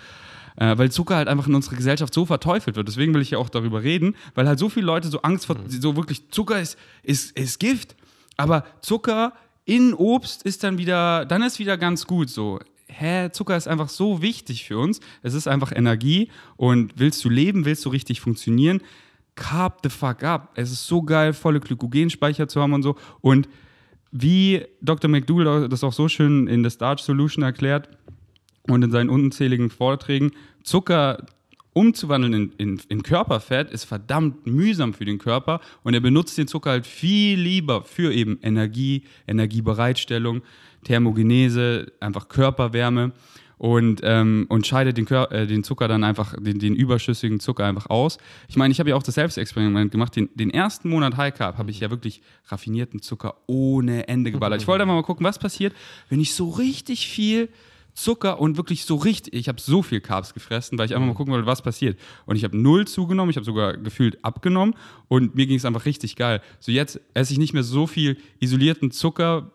Äh, 0.56 0.78
weil 0.78 0.90
Zucker 0.90 1.16
halt 1.16 1.28
einfach 1.28 1.48
in 1.48 1.54
unserer 1.54 1.76
Gesellschaft 1.76 2.14
so 2.14 2.26
verteufelt 2.26 2.76
wird. 2.76 2.86
Deswegen 2.86 3.12
will 3.12 3.22
ich 3.22 3.32
ja 3.32 3.38
auch 3.38 3.48
darüber 3.48 3.82
reden, 3.82 4.14
weil 4.34 4.46
halt 4.46 4.58
so 4.58 4.68
viele 4.68 4.86
Leute 4.86 5.08
so 5.08 5.20
Angst 5.22 5.46
vor, 5.46 5.56
so 5.66 5.96
wirklich, 5.96 6.30
Zucker 6.30 6.60
ist, 6.60 6.78
ist, 7.02 7.36
ist 7.36 7.58
Gift. 7.58 7.96
Aber 8.36 8.64
Zucker 8.80 9.32
in 9.64 9.94
Obst 9.94 10.42
ist 10.42 10.62
dann 10.62 10.78
wieder, 10.78 11.24
dann 11.24 11.42
ist 11.42 11.58
wieder 11.58 11.76
ganz 11.76 12.06
gut 12.06 12.30
so. 12.30 12.60
Hä, 12.96 13.30
Zucker 13.32 13.56
ist 13.56 13.68
einfach 13.68 13.88
so 13.88 14.22
wichtig 14.22 14.64
für 14.64 14.78
uns. 14.78 15.00
Es 15.22 15.34
ist 15.34 15.48
einfach 15.48 15.72
Energie 15.72 16.30
und 16.56 16.92
willst 16.96 17.24
du 17.24 17.28
leben, 17.28 17.64
willst 17.64 17.84
du 17.84 17.88
richtig 17.90 18.20
funktionieren, 18.20 18.80
carb 19.34 19.80
the 19.82 19.90
fuck 19.90 20.22
up. 20.22 20.52
Es 20.54 20.70
ist 20.70 20.86
so 20.86 21.02
geil, 21.02 21.32
volle 21.32 21.60
Glykogenspeicher 21.60 22.48
zu 22.48 22.60
haben 22.60 22.72
und 22.72 22.82
so. 22.82 22.96
Und 23.20 23.48
wie 24.12 24.64
Dr. 24.80 25.10
McDougall 25.10 25.68
das 25.68 25.82
auch 25.82 25.92
so 25.92 26.08
schön 26.08 26.46
in 26.46 26.62
The 26.62 26.70
Starch 26.70 27.00
Solution 27.00 27.42
erklärt 27.42 27.88
und 28.68 28.82
in 28.82 28.90
seinen 28.90 29.10
unzähligen 29.10 29.70
Vorträgen, 29.70 30.30
Zucker 30.62 31.26
umzuwandeln 31.72 32.32
in, 32.32 32.52
in, 32.56 32.80
in, 32.88 33.02
Körperfett 33.02 33.70
ist 33.70 33.84
verdammt 33.84 34.46
mühsam 34.46 34.94
für 34.94 35.04
den 35.04 35.18
Körper 35.18 35.60
und 35.82 35.92
er 35.92 36.00
benutzt 36.00 36.38
den 36.38 36.46
Zucker 36.46 36.70
halt 36.70 36.86
viel 36.86 37.38
lieber 37.38 37.82
für 37.82 38.12
eben 38.12 38.38
Energie, 38.42 39.02
Energiebereitstellung, 39.26 40.42
Thermogenese, 40.84 41.92
einfach 42.00 42.28
Körperwärme 42.28 43.12
und, 43.58 44.00
ähm, 44.04 44.46
und 44.48 44.66
scheidet 44.66 44.96
den, 44.96 45.06
Kör 45.06 45.30
äh, 45.32 45.46
den 45.46 45.64
Zucker 45.64 45.88
dann 45.88 46.04
einfach, 46.04 46.34
den, 46.38 46.58
den, 46.58 46.74
überschüssigen 46.74 47.40
Zucker 47.40 47.64
einfach 47.64 47.88
aus. 47.88 48.18
Ich 48.48 48.56
meine, 48.56 48.72
ich 48.72 48.80
habe 48.80 48.90
ja 48.90 48.96
auch 48.96 49.02
das 49.02 49.14
Selbstexperiment 49.14 49.90
gemacht. 49.90 50.14
Den, 50.16 50.28
den 50.34 50.50
ersten 50.50 50.88
Monat 50.88 51.16
High 51.16 51.34
Carb 51.34 51.58
habe 51.58 51.70
ich 51.70 51.80
ja 51.80 51.90
wirklich 51.90 52.20
raffinierten 52.48 53.00
Zucker 53.00 53.36
ohne 53.46 54.08
Ende 54.08 54.32
geballert. 54.32 54.60
Ich 54.60 54.68
wollte 54.68 54.82
einfach 54.82 54.94
mal 54.94 55.02
gucken, 55.02 55.24
was 55.24 55.38
passiert, 55.38 55.74
wenn 56.08 56.20
ich 56.20 56.34
so 56.34 56.50
richtig 56.50 57.08
viel 57.08 57.48
Zucker 57.94 58.40
und 58.40 58.56
wirklich 58.56 58.84
so 58.84 58.96
richtig, 58.96 59.34
ich 59.34 59.48
habe 59.48 59.60
so 59.60 59.82
viel 59.82 60.00
Carbs 60.00 60.34
gefressen, 60.34 60.76
weil 60.76 60.86
ich 60.86 60.94
einfach 60.94 61.06
mal 61.06 61.14
gucken 61.14 61.32
wollte, 61.32 61.46
was 61.46 61.62
passiert. 61.62 61.98
Und 62.26 62.36
ich 62.36 62.44
habe 62.44 62.56
null 62.56 62.86
zugenommen, 62.86 63.30
ich 63.30 63.36
habe 63.36 63.46
sogar 63.46 63.76
gefühlt 63.76 64.22
abgenommen 64.24 64.74
und 65.08 65.36
mir 65.36 65.46
ging 65.46 65.56
es 65.56 65.64
einfach 65.64 65.86
richtig 65.86 66.16
geil. 66.16 66.42
So 66.58 66.72
jetzt 66.72 67.00
esse 67.14 67.32
ich 67.32 67.38
nicht 67.38 67.54
mehr 67.54 67.62
so 67.62 67.86
viel 67.86 68.18
isolierten 68.40 68.90
Zucker, 68.90 69.52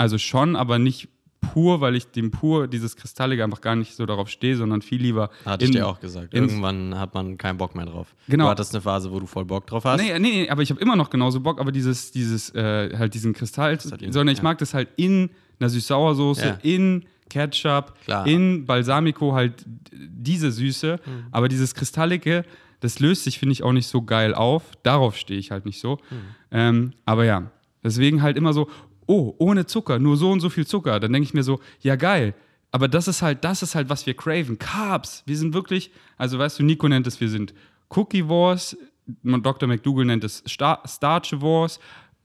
also 0.00 0.16
schon, 0.16 0.56
aber 0.56 0.78
nicht 0.78 1.10
pur, 1.42 1.82
weil 1.82 1.94
ich 1.94 2.06
dem 2.10 2.30
pur 2.30 2.68
dieses 2.68 2.96
Kristallige 2.96 3.44
einfach 3.44 3.60
gar 3.60 3.76
nicht 3.76 3.94
so 3.94 4.06
darauf 4.06 4.30
stehe, 4.30 4.56
sondern 4.56 4.80
viel 4.80 5.02
lieber. 5.02 5.28
Hatte 5.44 5.66
ich 5.66 5.72
dir 5.72 5.86
auch 5.86 6.00
gesagt. 6.00 6.32
Irgendwann 6.32 6.98
hat 6.98 7.12
man 7.12 7.36
keinen 7.36 7.58
Bock 7.58 7.74
mehr 7.74 7.84
drauf. 7.84 8.14
Genau. 8.26 8.44
Du 8.44 8.50
hattest 8.50 8.74
eine 8.74 8.80
Phase, 8.80 9.12
wo 9.12 9.20
du 9.20 9.26
voll 9.26 9.44
Bock 9.44 9.66
drauf 9.66 9.84
hast. 9.84 10.00
Nee, 10.00 10.18
nee, 10.18 10.48
aber 10.48 10.62
ich 10.62 10.70
habe 10.70 10.80
immer 10.80 10.96
noch 10.96 11.10
genauso 11.10 11.40
Bock, 11.40 11.60
aber 11.60 11.70
dieses, 11.70 12.12
dieses, 12.12 12.48
äh, 12.54 12.96
halt 12.96 13.12
diesen 13.12 13.34
Kristall, 13.34 13.78
sondern 13.78 14.28
ich 14.28 14.38
ja. 14.38 14.44
mag 14.44 14.56
das 14.56 14.72
halt 14.72 14.88
in 14.96 15.28
einer 15.58 15.68
Süß-Sauersoße, 15.68 16.46
ja. 16.46 16.58
in 16.62 17.04
Ketchup, 17.28 17.92
Klar. 18.04 18.26
in 18.26 18.64
Balsamico 18.64 19.34
halt 19.34 19.66
diese 19.92 20.50
Süße, 20.50 20.98
mhm. 21.04 21.26
aber 21.30 21.48
dieses 21.48 21.74
Kristallige, 21.74 22.44
das 22.80 23.00
löst 23.00 23.24
sich, 23.24 23.38
finde 23.38 23.52
ich, 23.52 23.62
auch 23.62 23.72
nicht 23.72 23.86
so 23.86 24.00
geil 24.00 24.34
auf. 24.34 24.62
Darauf 24.82 25.14
stehe 25.14 25.38
ich 25.38 25.50
halt 25.50 25.66
nicht 25.66 25.78
so. 25.78 25.98
Mhm. 26.10 26.16
Ähm, 26.52 26.92
aber 27.04 27.26
ja, 27.26 27.50
deswegen 27.84 28.22
halt 28.22 28.38
immer 28.38 28.54
so, 28.54 28.68
oh, 29.10 29.34
ohne 29.38 29.66
Zucker, 29.66 29.98
nur 29.98 30.16
so 30.16 30.30
und 30.30 30.38
so 30.38 30.48
viel 30.48 30.66
Zucker. 30.66 31.00
Dann 31.00 31.12
denke 31.12 31.24
ich 31.24 31.34
mir 31.34 31.42
so, 31.42 31.58
ja 31.80 31.96
geil. 31.96 32.32
Aber 32.70 32.86
das 32.86 33.08
ist 33.08 33.22
halt, 33.22 33.44
das 33.44 33.62
ist 33.62 33.74
halt, 33.74 33.88
was 33.88 34.06
wir 34.06 34.14
craven. 34.14 34.58
Carbs. 34.58 35.24
Wir 35.26 35.36
sind 35.36 35.52
wirklich, 35.52 35.90
also 36.16 36.38
weißt 36.38 36.60
du, 36.60 36.62
Nico 36.62 36.86
nennt 36.86 37.08
es, 37.08 37.20
wir 37.20 37.28
sind 37.28 37.52
Cookie 37.88 38.28
Wars, 38.28 38.76
Dr. 39.24 39.68
McDougall 39.68 40.04
nennt 40.04 40.22
es 40.22 40.44
Star 40.46 40.80
Starch 40.86 41.32
Wars, 41.40 41.80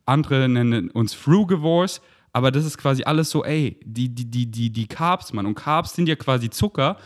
andere 0.06 0.48
nennen 0.48 0.92
uns 0.92 1.16
Frugivores. 1.16 2.02
Aber 2.32 2.52
das 2.52 2.66
ist 2.66 2.78
quasi 2.78 3.04
alles 3.04 3.32
so, 3.32 3.44
ey, 3.44 3.80
die, 3.84 4.10
die, 4.10 4.26
die, 4.30 4.46
die, 4.46 4.70
die 4.70 4.88
Carbs, 4.88 5.34
Mann. 5.34 5.48
Und 5.48 5.56
Carbs 5.56 5.96
sind 5.96 6.08
ja 6.08 6.16
quasi 6.16 6.52
Zucker. 6.52 6.98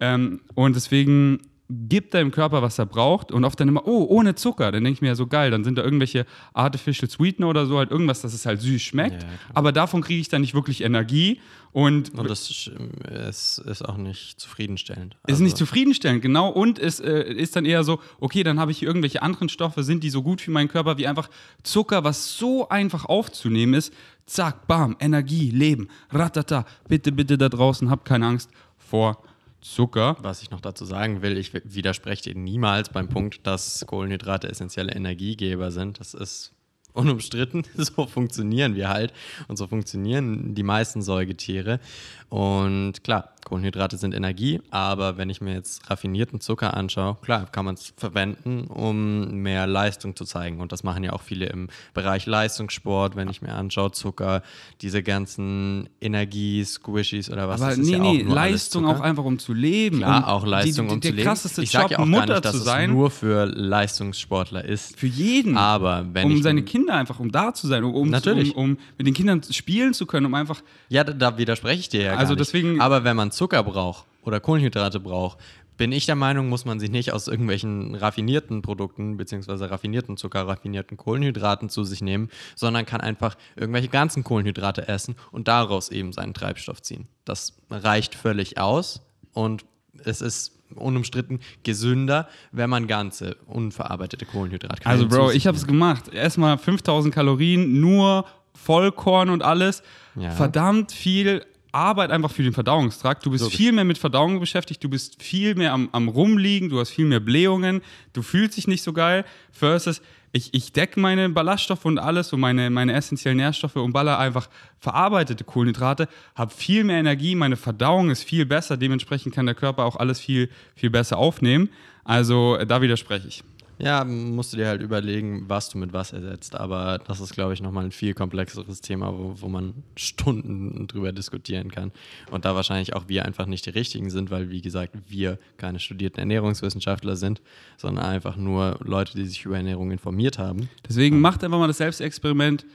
Ähm, 0.00 0.40
und 0.54 0.74
deswegen 0.74 1.40
gibt 1.70 2.14
deinem 2.14 2.30
Körper, 2.30 2.62
was 2.62 2.78
er 2.78 2.86
braucht. 2.86 3.30
Und 3.30 3.44
oft 3.44 3.60
dann 3.60 3.68
immer, 3.68 3.86
oh, 3.86 4.06
ohne 4.08 4.34
Zucker. 4.34 4.72
Dann 4.72 4.84
denke 4.84 4.96
ich 4.96 5.00
mir 5.02 5.08
ja 5.08 5.14
so 5.14 5.26
geil, 5.26 5.50
dann 5.50 5.64
sind 5.64 5.76
da 5.76 5.82
irgendwelche 5.82 6.24
Artificial 6.54 7.10
Sweetener 7.10 7.48
oder 7.48 7.66
so, 7.66 7.78
halt 7.78 7.90
irgendwas, 7.90 8.22
dass 8.22 8.32
es 8.32 8.46
halt 8.46 8.60
süß 8.60 8.80
schmeckt. 8.80 9.22
Ja, 9.22 9.28
aber 9.54 9.72
davon 9.72 10.02
kriege 10.02 10.20
ich 10.20 10.28
dann 10.28 10.40
nicht 10.40 10.54
wirklich 10.54 10.82
Energie. 10.82 11.40
Und, 11.72 12.14
und 12.14 12.30
das 12.30 12.50
ist, 12.50 13.58
ist 13.58 13.82
auch 13.82 13.98
nicht 13.98 14.40
zufriedenstellend. 14.40 15.16
Also 15.22 15.34
ist 15.34 15.40
nicht 15.40 15.52
also 15.52 15.66
zufriedenstellend, 15.66 16.22
genau. 16.22 16.48
Und 16.48 16.78
es 16.78 16.98
äh, 16.98 17.30
ist 17.30 17.56
dann 17.56 17.66
eher 17.66 17.84
so, 17.84 18.00
okay, 18.20 18.42
dann 18.42 18.58
habe 18.58 18.70
ich 18.70 18.78
hier 18.78 18.88
irgendwelche 18.88 19.20
anderen 19.22 19.50
Stoffe, 19.50 19.82
sind 19.82 20.02
die 20.02 20.10
so 20.10 20.22
gut 20.22 20.40
für 20.40 20.50
meinen 20.50 20.68
Körper 20.68 20.96
wie 20.96 21.06
einfach 21.06 21.28
Zucker, 21.62 22.04
was 22.04 22.38
so 22.38 22.68
einfach 22.70 23.04
aufzunehmen 23.04 23.74
ist. 23.74 23.92
Zack, 24.24 24.66
bam, 24.66 24.96
Energie, 24.98 25.50
Leben, 25.50 25.88
ratata. 26.10 26.64
Bitte, 26.88 27.12
bitte 27.12 27.36
da 27.36 27.50
draußen, 27.50 27.90
habt 27.90 28.06
keine 28.06 28.26
Angst 28.26 28.50
vor 28.76 29.22
Zucker. 29.60 30.16
Was 30.20 30.42
ich 30.42 30.50
noch 30.50 30.60
dazu 30.60 30.84
sagen 30.84 31.22
will, 31.22 31.36
ich 31.36 31.52
widerspreche 31.52 32.32
dir 32.32 32.34
niemals 32.34 32.90
beim 32.90 33.08
Punkt, 33.08 33.46
dass 33.46 33.84
Kohlenhydrate 33.86 34.48
essentielle 34.48 34.92
Energiegeber 34.92 35.70
sind. 35.70 36.00
Das 36.00 36.14
ist 36.14 36.52
unumstritten. 36.92 37.64
So 37.76 38.06
funktionieren 38.06 38.74
wir 38.74 38.88
halt 38.88 39.12
und 39.46 39.56
so 39.56 39.66
funktionieren 39.66 40.54
die 40.54 40.62
meisten 40.62 41.02
Säugetiere. 41.02 41.80
Und 42.28 43.04
klar, 43.04 43.34
Kohlenhydrate 43.48 43.96
sind 43.96 44.14
Energie, 44.14 44.60
aber 44.70 45.16
wenn 45.16 45.30
ich 45.30 45.40
mir 45.40 45.54
jetzt 45.54 45.88
raffinierten 45.90 46.40
Zucker 46.40 46.74
anschaue, 46.74 47.16
klar, 47.22 47.46
kann 47.50 47.64
man 47.64 47.76
es 47.76 47.94
verwenden, 47.96 48.66
um 48.66 49.42
mehr 49.42 49.66
Leistung 49.66 50.14
zu 50.14 50.26
zeigen. 50.26 50.60
Und 50.60 50.70
das 50.70 50.84
machen 50.84 51.02
ja 51.02 51.14
auch 51.14 51.22
viele 51.22 51.46
im 51.46 51.68
Bereich 51.94 52.26
Leistungssport, 52.26 53.16
wenn 53.16 53.30
ich 53.30 53.40
mir 53.40 53.54
anschaue, 53.54 53.90
Zucker, 53.92 54.42
diese 54.82 55.02
ganzen 55.02 55.88
Energie-Squishies 56.00 57.30
oder 57.30 57.48
was. 57.48 57.62
Aber 57.62 57.76
nee, 57.76 57.92
ja 57.92 57.98
nee, 57.98 58.22
Leistung 58.22 58.84
auch 58.84 59.00
einfach 59.00 59.24
um 59.24 59.38
zu 59.38 59.54
leben. 59.54 60.04
Um 60.04 60.24
auch 60.24 60.46
Leistung 60.46 60.88
die, 60.88 60.90
die, 60.90 60.94
um 60.96 61.02
zu 61.02 61.08
leben. 61.08 61.22
Krasseste 61.22 61.62
ich 61.62 61.70
sage 61.70 61.94
ja 61.94 61.98
auch 62.00 62.06
Mutter 62.06 62.26
gar 62.26 62.34
nicht, 62.34 62.44
dass 62.44 62.54
es 62.54 62.88
nur 62.88 63.10
für 63.10 63.46
Leistungssportler 63.46 64.64
ist. 64.64 64.98
Für 64.98 65.06
jeden. 65.06 65.56
Aber 65.56 66.06
wenn 66.12 66.26
um 66.26 66.42
seine 66.42 66.62
Kinder 66.62 66.94
einfach, 66.94 67.18
um 67.18 67.32
da 67.32 67.54
zu 67.54 67.66
sein, 67.66 67.82
um, 67.82 67.94
um, 67.94 68.12
um, 68.12 68.50
um 68.52 68.78
mit 68.98 69.06
den 69.06 69.14
Kindern 69.14 69.42
spielen 69.42 69.94
zu 69.94 70.04
können, 70.04 70.26
um 70.26 70.34
einfach. 70.34 70.60
Ja, 70.90 71.02
da, 71.02 71.12
da 71.14 71.38
widerspreche 71.38 71.80
ich 71.80 71.88
dir 71.88 72.02
ja 72.02 72.16
also 72.16 72.34
deswegen. 72.34 72.80
Aber 72.80 73.04
wenn 73.04 73.16
man 73.16 73.30
Zucker 73.38 73.62
braucht 73.62 74.04
oder 74.24 74.40
Kohlenhydrate 74.40 74.98
braucht, 74.98 75.38
bin 75.76 75.92
ich 75.92 76.06
der 76.06 76.16
Meinung, 76.16 76.48
muss 76.48 76.64
man 76.64 76.80
sich 76.80 76.90
nicht 76.90 77.12
aus 77.12 77.28
irgendwelchen 77.28 77.94
raffinierten 77.94 78.62
Produkten 78.62 79.16
beziehungsweise 79.16 79.70
raffinierten 79.70 80.16
Zucker, 80.16 80.48
raffinierten 80.48 80.96
Kohlenhydraten 80.96 81.68
zu 81.68 81.84
sich 81.84 82.02
nehmen, 82.02 82.30
sondern 82.56 82.84
kann 82.84 83.00
einfach 83.00 83.36
irgendwelche 83.54 83.86
ganzen 83.86 84.24
Kohlenhydrate 84.24 84.88
essen 84.88 85.14
und 85.30 85.46
daraus 85.46 85.88
eben 85.88 86.12
seinen 86.12 86.34
Treibstoff 86.34 86.82
ziehen. 86.82 87.06
Das 87.24 87.56
reicht 87.70 88.16
völlig 88.16 88.58
aus 88.58 89.02
und 89.34 89.64
es 90.04 90.20
ist 90.20 90.58
unumstritten 90.74 91.38
gesünder, 91.62 92.28
wenn 92.50 92.68
man 92.68 92.88
ganze 92.88 93.36
unverarbeitete 93.46 94.26
Kohlenhydrate 94.26 94.82
kann. 94.82 94.90
Also 94.90 95.06
Bro, 95.06 95.30
ich 95.30 95.46
habe 95.46 95.56
es 95.56 95.64
gemacht. 95.64 96.12
Erstmal 96.12 96.58
5000 96.58 97.14
Kalorien, 97.14 97.80
nur 97.80 98.26
Vollkorn 98.52 99.30
und 99.30 99.44
alles. 99.44 99.84
Ja. 100.16 100.32
Verdammt 100.32 100.90
viel 100.90 101.44
Arbeit 101.72 102.10
einfach 102.10 102.30
für 102.30 102.42
den 102.42 102.52
Verdauungstrakt. 102.52 103.24
Du 103.24 103.30
bist 103.30 103.44
Wirklich. 103.44 103.58
viel 103.58 103.72
mehr 103.72 103.84
mit 103.84 103.98
Verdauung 103.98 104.40
beschäftigt, 104.40 104.82
du 104.82 104.88
bist 104.88 105.22
viel 105.22 105.54
mehr 105.54 105.72
am, 105.72 105.88
am 105.92 106.08
Rumliegen, 106.08 106.68
du 106.68 106.80
hast 106.80 106.90
viel 106.90 107.06
mehr 107.06 107.20
Blähungen, 107.20 107.82
du 108.12 108.22
fühlst 108.22 108.56
dich 108.56 108.66
nicht 108.66 108.82
so 108.82 108.92
geil. 108.92 109.24
Versus, 109.52 110.00
ich, 110.32 110.52
ich 110.52 110.72
decke 110.72 111.00
meine 111.00 111.28
Ballaststoffe 111.28 111.84
und 111.84 111.98
alles 111.98 112.32
und 112.32 112.40
meine, 112.40 112.70
meine 112.70 112.92
essentiellen 112.92 113.38
Nährstoffe 113.38 113.76
und 113.76 113.92
baller 113.92 114.18
einfach 114.18 114.48
verarbeitete 114.78 115.44
Kohlenhydrate, 115.44 116.08
habe 116.34 116.52
viel 116.52 116.84
mehr 116.84 116.98
Energie, 116.98 117.34
meine 117.34 117.56
Verdauung 117.56 118.10
ist 118.10 118.22
viel 118.22 118.46
besser, 118.46 118.76
dementsprechend 118.76 119.34
kann 119.34 119.46
der 119.46 119.54
Körper 119.54 119.84
auch 119.84 119.96
alles 119.96 120.20
viel, 120.20 120.50
viel 120.74 120.90
besser 120.90 121.18
aufnehmen. 121.18 121.70
Also 122.04 122.56
äh, 122.56 122.66
da 122.66 122.80
widerspreche 122.82 123.28
ich. 123.28 123.42
Ja, 123.80 124.04
musst 124.04 124.52
du 124.52 124.56
dir 124.56 124.66
halt 124.66 124.82
überlegen, 124.82 125.44
was 125.48 125.68
du 125.68 125.78
mit 125.78 125.92
was 125.92 126.12
ersetzt. 126.12 126.56
Aber 126.56 126.98
das 126.98 127.20
ist, 127.20 127.32
glaube 127.32 127.54
ich, 127.54 127.62
nochmal 127.62 127.84
ein 127.84 127.92
viel 127.92 128.12
komplexeres 128.12 128.80
Thema, 128.80 129.16
wo, 129.16 129.34
wo 129.40 129.48
man 129.48 129.84
Stunden 129.96 130.88
drüber 130.88 131.12
diskutieren 131.12 131.70
kann. 131.70 131.92
Und 132.30 132.44
da 132.44 132.56
wahrscheinlich 132.56 132.96
auch 132.96 133.04
wir 133.08 133.24
einfach 133.24 133.46
nicht 133.46 133.66
die 133.66 133.70
richtigen 133.70 134.10
sind, 134.10 134.30
weil, 134.30 134.50
wie 134.50 134.62
gesagt, 134.62 134.94
wir 135.06 135.38
keine 135.58 135.78
studierten 135.78 136.18
Ernährungswissenschaftler 136.18 137.14
sind, 137.14 137.40
sondern 137.76 138.04
einfach 138.04 138.36
nur 138.36 138.78
Leute, 138.82 139.14
die 139.16 139.26
sich 139.26 139.44
über 139.44 139.56
Ernährung 139.56 139.92
informiert 139.92 140.38
haben. 140.38 140.68
Deswegen 140.88 141.20
macht 141.20 141.44
einfach 141.44 141.58
mal 141.58 141.68
das 141.68 141.78
Selbstexperiment. 141.78 142.66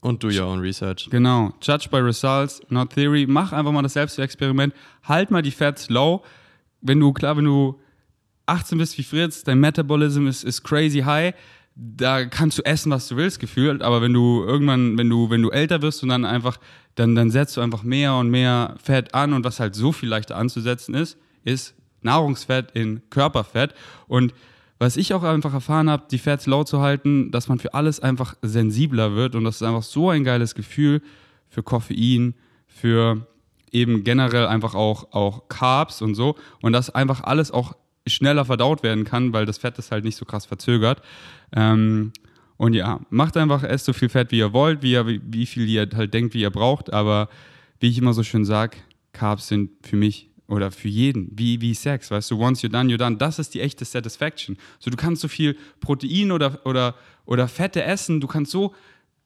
Und 0.00 0.20
do 0.24 0.28
your 0.28 0.48
own 0.48 0.58
research. 0.58 1.08
Genau. 1.10 1.52
Judge 1.62 1.88
by 1.88 1.98
results, 1.98 2.60
not 2.68 2.90
theory. 2.90 3.24
Mach 3.28 3.52
einfach 3.52 3.70
mal 3.70 3.82
das 3.82 3.92
Selbstexperiment. 3.92 4.74
Halt 5.04 5.30
mal 5.30 5.42
die 5.42 5.52
Fats 5.52 5.88
low. 5.88 6.24
Wenn 6.80 6.98
du, 6.98 7.12
klar, 7.12 7.36
wenn 7.36 7.44
du 7.44 7.78
18 8.52 8.78
bist 8.78 8.98
wie 8.98 9.02
Fritz, 9.02 9.44
dein 9.44 9.58
Metabolism 9.58 10.26
ist, 10.26 10.44
ist 10.44 10.62
crazy 10.62 11.00
high. 11.00 11.34
Da 11.74 12.26
kannst 12.26 12.58
du 12.58 12.62
essen, 12.64 12.92
was 12.92 13.08
du 13.08 13.16
willst, 13.16 13.40
gefühlt. 13.40 13.82
Aber 13.82 14.02
wenn 14.02 14.12
du 14.12 14.44
irgendwann, 14.44 14.98
wenn 14.98 15.08
du, 15.08 15.30
wenn 15.30 15.40
du 15.40 15.48
älter 15.48 15.80
wirst 15.80 16.02
und 16.02 16.10
dann 16.10 16.26
einfach, 16.26 16.58
dann, 16.94 17.14
dann 17.14 17.30
setzt 17.30 17.56
du 17.56 17.62
einfach 17.62 17.82
mehr 17.82 18.14
und 18.14 18.28
mehr 18.28 18.74
Fett 18.82 19.14
an. 19.14 19.32
Und 19.32 19.44
was 19.44 19.58
halt 19.58 19.74
so 19.74 19.90
viel 19.90 20.10
leichter 20.10 20.36
anzusetzen 20.36 20.94
ist, 20.94 21.16
ist 21.44 21.74
Nahrungsfett 22.02 22.72
in 22.72 23.00
Körperfett. 23.08 23.74
Und 24.06 24.34
was 24.78 24.96
ich 24.96 25.14
auch 25.14 25.22
einfach 25.22 25.54
erfahren 25.54 25.88
habe, 25.88 26.04
die 26.10 26.18
Fats 26.18 26.46
low 26.46 26.64
zu 26.64 26.80
halten, 26.80 27.30
dass 27.30 27.48
man 27.48 27.58
für 27.58 27.72
alles 27.72 28.00
einfach 28.00 28.34
sensibler 28.42 29.14
wird. 29.14 29.34
Und 29.34 29.44
das 29.44 29.56
ist 29.56 29.62
einfach 29.62 29.82
so 29.82 30.10
ein 30.10 30.24
geiles 30.24 30.54
Gefühl 30.54 31.00
für 31.48 31.62
Koffein, 31.62 32.34
für 32.66 33.26
eben 33.70 34.04
generell 34.04 34.46
einfach 34.46 34.74
auch, 34.74 35.12
auch 35.12 35.48
Carbs 35.48 36.02
und 36.02 36.14
so. 36.14 36.36
Und 36.60 36.72
dass 36.72 36.90
einfach 36.90 37.22
alles 37.24 37.50
auch 37.50 37.74
schneller 38.06 38.44
verdaut 38.44 38.82
werden 38.82 39.04
kann, 39.04 39.32
weil 39.32 39.46
das 39.46 39.58
Fett 39.58 39.78
ist 39.78 39.92
halt 39.92 40.04
nicht 40.04 40.16
so 40.16 40.24
krass 40.24 40.46
verzögert. 40.46 41.02
Ähm, 41.52 42.12
und 42.56 42.74
ja, 42.74 43.00
macht 43.10 43.36
einfach, 43.36 43.62
esst 43.64 43.86
so 43.86 43.92
viel 43.92 44.08
Fett, 44.08 44.30
wie 44.30 44.38
ihr 44.38 44.52
wollt, 44.52 44.82
wie, 44.82 44.92
ihr, 44.92 45.06
wie, 45.06 45.46
viel 45.46 45.68
ihr 45.68 45.88
halt 45.94 46.14
denkt, 46.14 46.34
wie 46.34 46.42
ihr 46.42 46.50
braucht. 46.50 46.92
Aber 46.92 47.28
wie 47.80 47.88
ich 47.88 47.98
immer 47.98 48.14
so 48.14 48.22
schön 48.22 48.44
sage, 48.44 48.76
Carbs 49.12 49.48
sind 49.48 49.70
für 49.82 49.96
mich 49.96 50.30
oder 50.46 50.70
für 50.70 50.88
jeden, 50.88 51.30
wie, 51.32 51.60
wie 51.60 51.74
Sex, 51.74 52.10
weißt 52.10 52.30
du, 52.30 52.38
once 52.38 52.62
you're 52.62 52.70
done, 52.70 52.92
you're 52.92 52.98
done. 52.98 53.16
Das 53.16 53.38
ist 53.38 53.54
die 53.54 53.60
echte 53.60 53.84
Satisfaction. 53.84 54.58
So, 54.78 54.90
du 54.90 54.96
kannst 54.96 55.22
so 55.22 55.28
viel 55.28 55.56
Protein 55.80 56.30
oder, 56.30 56.60
oder, 56.66 56.94
oder 57.24 57.48
Fette 57.48 57.82
essen, 57.82 58.20
du 58.20 58.26
kannst 58.26 58.52
so 58.52 58.74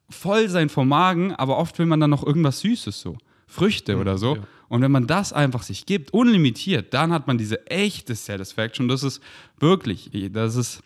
voll 0.09 0.49
sein 0.49 0.69
vom 0.69 0.89
Magen, 0.89 1.35
aber 1.35 1.59
oft 1.59 1.79
will 1.79 1.87
man 1.87 2.01
dann 2.01 2.11
noch 2.11 2.25
irgendwas 2.25 2.61
Süßes 2.61 3.01
so. 3.01 3.19
Früchte 3.47 3.97
oder 3.97 4.19
so. 4.19 4.37
ja. 4.37 4.43
Und 4.69 4.83
wenn 4.83 4.91
man 4.91 5.07
das 5.07 5.33
einfach 5.33 5.63
sich 5.63 5.87
gibt, 5.87 6.13
unlimitiert, 6.13 6.93
dann 6.93 7.13
hat 7.13 7.27
man 7.27 7.39
diese 7.39 7.67
echte 7.69 8.15
Satisfaction. 8.15 8.89
Das 8.89 9.03
ist 9.03 9.23
wirklich, 9.61 10.11
das 10.33 10.57
ist 10.57 10.83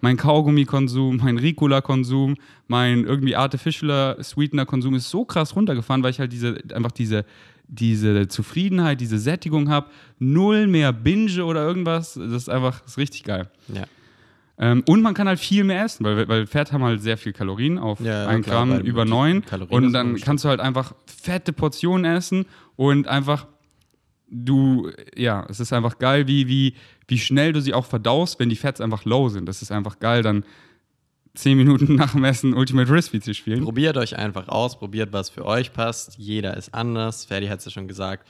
mein 0.00 0.16
Kaugummikonsum, 0.16 1.16
mein 1.16 1.38
Ricola-Konsum, 1.38 2.36
mein 2.68 3.04
irgendwie 3.04 3.34
artificialer 3.34 4.22
Sweetener-Konsum 4.22 4.94
ist 4.94 5.10
so 5.10 5.24
krass 5.24 5.56
runtergefahren, 5.56 6.02
weil 6.02 6.10
ich 6.10 6.20
halt 6.20 6.32
diese, 6.32 6.58
einfach 6.72 6.92
diese, 6.92 7.24
diese 7.66 8.28
Zufriedenheit, 8.28 9.00
diese 9.00 9.18
Sättigung 9.18 9.68
habe. 9.68 9.88
Null 10.18 10.66
mehr 10.66 10.92
Binge 10.92 11.44
oder 11.44 11.66
irgendwas. 11.66 12.14
Das 12.14 12.30
ist 12.30 12.48
einfach, 12.48 12.80
das 12.80 12.92
ist 12.92 12.98
richtig 12.98 13.24
geil. 13.24 13.50
Ja. 13.68 13.84
Ähm, 14.58 14.82
und 14.86 15.02
man 15.02 15.12
kann 15.12 15.28
halt 15.28 15.38
viel 15.38 15.64
mehr 15.64 15.84
essen, 15.84 16.04
weil, 16.04 16.28
weil 16.28 16.46
Fett 16.46 16.72
haben 16.72 16.82
halt 16.82 17.02
sehr 17.02 17.18
viel 17.18 17.32
Kalorien 17.32 17.78
auf 17.78 18.00
Ja, 18.00 18.26
ein 18.26 18.42
klar, 18.42 18.66
Gramm 18.66 18.80
über 18.80 19.04
die 19.04 19.10
neun. 19.10 19.44
Kalorien 19.44 19.74
Und 19.74 19.82
sind 19.84 19.92
dann 19.92 20.16
kannst 20.16 20.44
du 20.44 20.48
halt 20.48 20.60
einfach 20.60 20.94
fette 21.04 21.52
Portionen 21.52 22.04
essen 22.10 22.46
und 22.76 23.06
einfach 23.06 23.46
du, 24.28 24.90
ja, 25.14 25.46
es 25.48 25.60
ist 25.60 25.72
einfach 25.72 25.98
geil, 25.98 26.26
wie, 26.26 26.48
wie, 26.48 26.74
wie 27.06 27.18
schnell 27.18 27.52
du 27.52 27.60
sie 27.60 27.74
auch 27.74 27.86
verdaust, 27.86 28.40
wenn 28.40 28.48
die 28.48 28.56
Fats 28.56 28.80
einfach 28.80 29.04
low 29.04 29.28
sind. 29.28 29.46
Das 29.46 29.62
ist 29.62 29.70
einfach 29.70 29.98
geil, 29.98 30.22
dann 30.22 30.44
zehn 31.34 31.56
Minuten 31.56 31.94
nach 31.96 32.12
dem 32.12 32.24
Essen 32.24 32.54
Ultimate 32.54 32.88
Frisbee 32.88 33.20
zu 33.20 33.34
spielen. 33.34 33.62
Probiert 33.62 33.96
euch 33.96 34.16
einfach 34.16 34.48
aus, 34.48 34.78
probiert, 34.78 35.12
was 35.12 35.30
für 35.30 35.44
euch 35.44 35.72
passt. 35.72 36.16
Jeder 36.18 36.56
ist 36.56 36.74
anders. 36.74 37.24
Ferdi 37.24 37.46
hat 37.46 37.60
es 37.60 37.66
ja 37.66 37.70
schon 37.70 37.88
gesagt. 37.88 38.26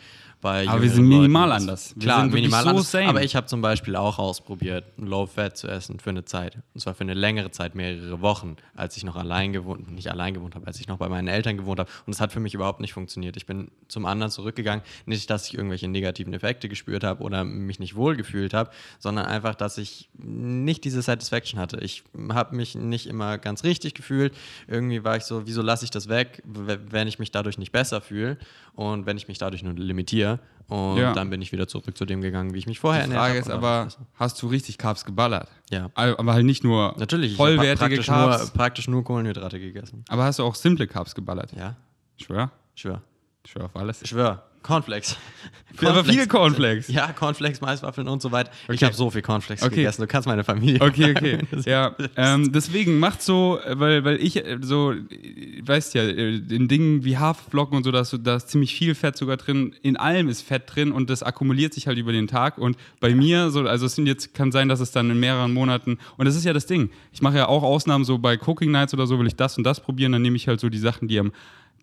Bei 0.47 0.69
Aber 0.69 0.81
wir 0.81 0.91
sind 0.91 1.09
minimal 1.09 1.49
Leuten 1.49 1.63
anders. 1.63 1.93
Wir 1.97 2.03
Klar, 2.05 2.27
minimal 2.27 2.63
so 2.63 2.69
anders. 2.69 2.91
same. 2.93 3.09
Aber 3.09 3.25
ich 3.25 3.35
habe 3.35 3.49
zum 3.49 3.63
Beispiel 3.63 3.97
auch 3.97 4.21
ausprobiert, 4.21 4.85
Low 4.97 5.27
Fat 5.27 5.57
zu 5.57 5.67
essen 5.67 5.99
für 5.99 6.11
eine 6.11 6.25
Zeit. 6.25 6.59
Und 6.73 6.81
zwar 6.83 6.95
für 6.95 7.01
eine 7.01 7.15
längere 7.15 7.51
Zeit, 7.51 7.75
mehrere 7.75 8.21
Wochen, 8.21 8.55
als 8.77 8.97
ich 8.97 9.03
noch 9.03 9.17
allein 9.17 9.53
gewohnt, 9.53 9.91
nicht 9.91 10.09
allein 10.09 10.35
gewohnt 10.35 10.55
habe, 10.55 10.65
als 10.69 10.79
ich 10.79 10.87
noch 10.87 10.99
bei 10.99 11.09
meinen 11.09 11.27
Eltern 11.27 11.57
gewohnt 11.57 11.81
habe. 11.81 11.91
Und 12.07 12.13
es 12.13 12.21
hat 12.21 12.33
für 12.33 12.39
mich 12.39 12.55
überhaupt 12.55 12.79
nicht 12.79 12.93
funktioniert. 12.93 13.37
Ich 13.37 13.47
bin 13.47 13.73
zum 13.89 14.07
anderen 14.07 14.31
zurückgegangen. 14.31 14.85
Nicht, 15.05 15.29
dass 15.31 15.49
ich 15.49 15.55
irgendwelche 15.55 15.89
negativen 15.89 16.33
Effekte 16.33 16.69
gespürt 16.69 17.03
habe 17.03 17.25
oder 17.25 17.43
mich 17.43 17.81
nicht 17.81 17.97
wohl 17.97 18.15
gefühlt 18.15 18.55
habe, 18.55 18.71
sondern 19.01 19.27
einfach, 19.27 19.57
dass 19.57 19.79
ich 19.79 20.11
nicht 20.17 20.85
diese 20.85 21.03
Satisfaction 21.03 21.59
hatte. 21.59 21.79
Ich 21.81 22.05
habe 22.31 22.55
mich 22.55 22.77
nicht 22.77 23.09
immer 23.09 23.39
ganz 23.39 23.65
richtig 23.65 23.95
gefühlt. 23.95 24.33
Irgendwie 24.69 25.03
war 25.03 25.17
ich 25.17 25.25
so, 25.25 25.45
wieso 25.49 25.61
lasse 25.61 25.85
ich 25.85 25.91
das 25.91 26.09
weg, 26.09 26.41
wenn 26.45 27.09
ich 27.09 27.19
mich 27.19 27.33
dadurch 27.33 27.59
nicht 27.59 27.73
besser 27.73 28.01
fühle 28.01 28.39
und 28.77 29.07
wenn 29.07 29.17
ich 29.17 29.27
mich 29.27 29.39
dadurch 29.39 29.65
nur 29.65 29.75
limitiere. 29.75 30.36
Und 30.69 30.97
Ja. 30.99 31.13
dann 31.13 31.31
bin 31.31 31.41
ich 31.43 31.53
wieder 31.53 31.69
zurück 31.69 31.97
zu 31.97 32.05
dem 32.07 32.21
gegangen, 32.23 32.53
wie 32.53 32.59
ich 32.59 32.67
mich 32.67 32.81
vorher 32.81 33.05
Die 33.07 33.13
ernährt 33.13 33.21
Frage 33.21 33.39
habe 33.39 33.51
ist 33.51 33.55
und 33.57 33.63
war 33.63 33.81
aber, 33.83 33.91
hast 34.15 34.43
du 34.43 34.49
richtig 34.49 34.79
Carbs 34.79 35.05
geballert? 35.05 35.49
Ja. 35.71 35.91
Aber 35.95 36.33
halt 36.33 36.45
nicht 36.45 36.65
nur 36.65 36.95
Natürlich, 36.99 37.35
ich 37.35 37.39
habe 37.39 37.51
vollwertige 37.51 37.79
praktisch 37.79 38.07
Carbs, 38.07 38.43
nur, 38.43 38.53
praktisch 38.53 38.89
nur 38.89 39.05
Kohlenhydrate 39.05 39.61
gegessen. 39.61 40.05
aber 40.09 40.25
hast 40.25 40.39
du 40.41 40.43
auch 40.45 40.55
simple 40.57 40.87
Carbs 40.89 41.15
geballert? 41.15 41.53
Ja, 41.57 41.77
Schwör? 42.17 42.51
schwör. 42.75 43.01
Schwör 43.47 43.67
auf 43.67 43.77
alles. 43.77 44.03
Ich 44.03 44.09
schwör. 44.11 44.43
Cornflakes. 44.67 45.17
Aber 45.85 46.05
viele 46.05 46.27
Cornflakes. 46.27 46.89
Ja, 46.89 47.13
Cornflakes, 47.13 47.61
Maiswaffeln 47.61 48.09
und 48.09 48.23
so 48.23 48.33
weiter. 48.33 48.51
Ich 48.65 48.77
Okay. 48.77 48.87
habe 48.87 48.95
so 48.95 49.11
viel 49.11 49.21
Cornflakes 49.23 49.63
Okay. 49.63 49.77
gegessen. 49.77 50.01
Du 50.03 50.07
kannst 50.07 50.27
meine 50.27 50.43
Familie. 50.43 50.81
Okay, 50.81 51.11
okay. 51.17 51.39
Ja, 51.67 51.95
ähm, 52.17 52.51
deswegen 52.53 52.99
macht 52.99 53.21
so, 53.23 53.59
weil, 53.69 54.03
weil 54.05 54.17
ich 54.23 54.37
äh, 54.45 54.59
so, 54.63 54.93
äh, 54.93 54.97
weißt 55.63 55.95
ja, 55.95 56.03
äh, 56.03 56.37
in 56.37 56.67
Dingen 56.69 57.05
wie 57.05 57.19
Haferflocken 57.19 57.77
und 57.77 57.85
so, 57.85 57.91
da 57.93 58.01
ist, 58.01 58.17
da 58.23 58.37
ist 58.37 58.49
ziemlich 58.49 58.75
viel 58.75 58.95
Fett 58.95 59.17
sogar 59.17 59.37
drin. 59.37 59.75
In 59.83 59.97
allem 59.99 60.29
ist 60.29 60.43
Fett 60.43 60.63
drin 60.67 60.93
und 60.93 61.11
das 61.11 61.23
akkumuliert 61.23 61.75
sich 61.75 61.87
halt 61.87 61.99
über 61.99 62.13
den 62.13 62.27
Tag. 62.27 62.57
Und 62.59 62.77
bei 63.01 63.15
mir, 63.15 63.51
so, 63.51 63.61
also 63.61 63.85
es 63.87 63.95
sind 63.95 64.07
jetzt, 64.07 64.33
kann 64.35 64.53
sein, 64.53 64.69
dass 64.71 64.81
es 64.81 64.93
dann 64.93 65.11
in 65.11 65.21
mehreren 65.21 65.53
Monaten, 65.53 65.99
und 66.17 66.25
das 66.25 66.37
ist 66.37 66.45
ja 66.45 66.55
das 66.55 66.67
Ding. 66.67 66.91
Ich 67.13 67.21
mache 67.21 67.37
ja 67.37 67.49
auch 67.49 67.63
Ausnahmen, 67.63 68.05
so 68.05 68.17
bei 68.19 68.39
Cooking 68.47 68.71
Nights 68.71 68.95
oder 68.95 69.07
so 69.07 69.19
will 69.19 69.27
ich 69.27 69.37
das 69.37 69.59
und 69.59 69.65
das 69.65 69.81
probieren, 69.81 70.13
dann 70.13 70.23
nehme 70.23 70.37
ich 70.37 70.49
halt 70.49 70.59
so 70.61 70.69
die 70.71 70.79
Sachen, 70.79 71.07
die 71.09 71.19
am 71.19 71.33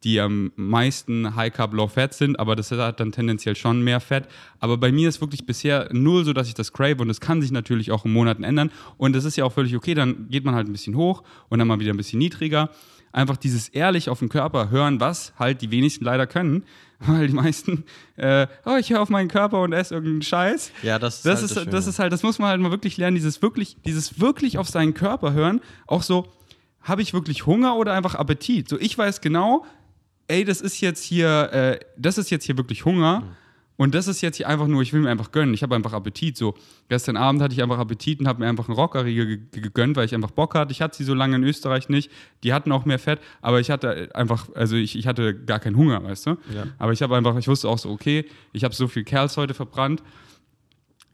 die 0.03 0.19
am 0.19 0.51
meisten 0.55 1.35
High 1.35 1.53
Carb, 1.53 1.73
Low 1.73 1.87
Fat 1.87 2.13
sind, 2.13 2.39
aber 2.39 2.55
das 2.55 2.71
hat 2.71 2.99
dann 2.99 3.11
tendenziell 3.11 3.55
schon 3.55 3.81
mehr 3.83 3.99
Fett. 3.99 4.25
Aber 4.59 4.77
bei 4.77 4.91
mir 4.91 5.09
ist 5.09 5.21
wirklich 5.21 5.45
bisher 5.45 5.89
null 5.91 6.25
so, 6.25 6.33
dass 6.33 6.47
ich 6.47 6.53
das 6.53 6.73
crave 6.73 7.01
und 7.01 7.07
das 7.07 7.21
kann 7.21 7.41
sich 7.41 7.51
natürlich 7.51 7.91
auch 7.91 8.05
in 8.05 8.11
Monaten 8.13 8.43
ändern. 8.43 8.71
Und 8.97 9.13
das 9.15 9.25
ist 9.25 9.35
ja 9.37 9.45
auch 9.45 9.53
völlig 9.53 9.75
okay, 9.75 9.93
dann 9.93 10.27
geht 10.29 10.43
man 10.45 10.55
halt 10.55 10.67
ein 10.67 10.71
bisschen 10.71 10.95
hoch 10.95 11.23
und 11.49 11.59
dann 11.59 11.67
mal 11.67 11.79
wieder 11.79 11.93
ein 11.93 11.97
bisschen 11.97 12.19
niedriger. 12.19 12.69
Einfach 13.11 13.37
dieses 13.37 13.69
ehrlich 13.69 14.09
auf 14.09 14.19
den 14.19 14.29
Körper 14.29 14.71
hören, 14.71 14.99
was 14.99 15.33
halt 15.37 15.61
die 15.61 15.69
wenigsten 15.69 16.03
leider 16.03 16.25
können, 16.25 16.63
weil 16.99 17.27
die 17.27 17.33
meisten, 17.33 17.83
äh, 18.15 18.47
oh, 18.65 18.75
ich 18.79 18.89
höre 18.89 19.01
auf 19.01 19.09
meinen 19.09 19.27
Körper 19.27 19.61
und 19.61 19.71
esse 19.71 19.93
irgendeinen 19.93 20.23
Scheiß. 20.23 20.71
Ja, 20.81 20.97
das 20.99 21.17
ist 21.17 21.25
Das 21.25 21.35
halt 21.41 21.43
ist, 21.45 21.55
das 21.57 21.65
das 21.65 21.83
Schöne. 21.83 21.89
ist 21.91 21.99
halt, 21.99 22.13
das 22.13 22.23
muss 22.23 22.39
man 22.39 22.49
halt 22.49 22.59
mal 22.61 22.71
wirklich 22.71 22.97
lernen, 22.97 23.15
dieses 23.15 23.41
wirklich, 23.41 23.77
dieses 23.85 24.19
wirklich 24.19 24.57
auf 24.57 24.67
seinen 24.67 24.93
Körper 24.95 25.33
hören. 25.33 25.61
Auch 25.85 26.01
so, 26.01 26.27
habe 26.81 27.01
ich 27.01 27.13
wirklich 27.13 27.45
Hunger 27.45 27.75
oder 27.77 27.93
einfach 27.93 28.15
Appetit? 28.15 28.67
So, 28.67 28.79
ich 28.79 28.97
weiß 28.97 29.21
genau, 29.21 29.63
ey, 30.33 30.43
das 30.45 30.61
ist 30.61 30.81
jetzt 30.81 31.03
hier, 31.03 31.49
äh, 31.53 31.79
das 31.97 32.17
ist 32.17 32.29
jetzt 32.29 32.45
hier 32.45 32.57
wirklich 32.57 32.85
Hunger. 32.85 33.23
Und 33.75 33.95
das 33.95 34.07
ist 34.07 34.21
jetzt 34.21 34.37
hier 34.37 34.47
einfach 34.47 34.67
nur, 34.67 34.83
ich 34.83 34.93
will 34.93 35.01
mir 35.01 35.09
einfach 35.09 35.31
gönnen. 35.31 35.51
Ich 35.55 35.63
habe 35.63 35.73
einfach 35.75 35.93
Appetit. 35.93 36.37
So, 36.37 36.53
gestern 36.89 37.17
Abend 37.17 37.41
hatte 37.41 37.55
ich 37.55 37.63
einfach 37.63 37.79
Appetit 37.79 38.19
und 38.19 38.27
habe 38.27 38.39
mir 38.43 38.47
einfach 38.47 38.67
einen 38.67 38.75
Rockerriegel 38.77 39.25
ge- 39.25 39.39
ge- 39.51 39.61
gegönnt, 39.63 39.95
weil 39.97 40.05
ich 40.05 40.13
einfach 40.13 40.29
Bock 40.29 40.53
hatte. 40.53 40.71
Ich 40.71 40.79
hatte 40.81 40.95
sie 40.95 41.03
so 41.03 41.15
lange 41.15 41.35
in 41.37 41.43
Österreich 41.43 41.89
nicht. 41.89 42.11
Die 42.43 42.53
hatten 42.53 42.71
auch 42.71 42.85
mehr 42.85 42.99
Fett, 42.99 43.19
aber 43.41 43.59
ich 43.59 43.71
hatte 43.71 44.09
einfach, 44.13 44.47
also 44.53 44.75
ich, 44.75 44.95
ich 44.95 45.07
hatte 45.07 45.33
gar 45.33 45.59
keinen 45.59 45.75
Hunger, 45.75 46.03
weißt 46.03 46.27
du? 46.27 46.29
Ja. 46.53 46.67
Aber 46.77 46.91
ich 46.93 47.01
habe 47.01 47.15
einfach, 47.17 47.35
ich 47.37 47.47
wusste 47.47 47.67
auch 47.67 47.79
so, 47.79 47.89
okay, 47.89 48.25
ich 48.53 48.63
habe 48.63 48.75
so 48.75 48.87
viel 48.87 49.03
Kerls 49.03 49.37
heute 49.37 49.55
verbrannt. 49.55 50.03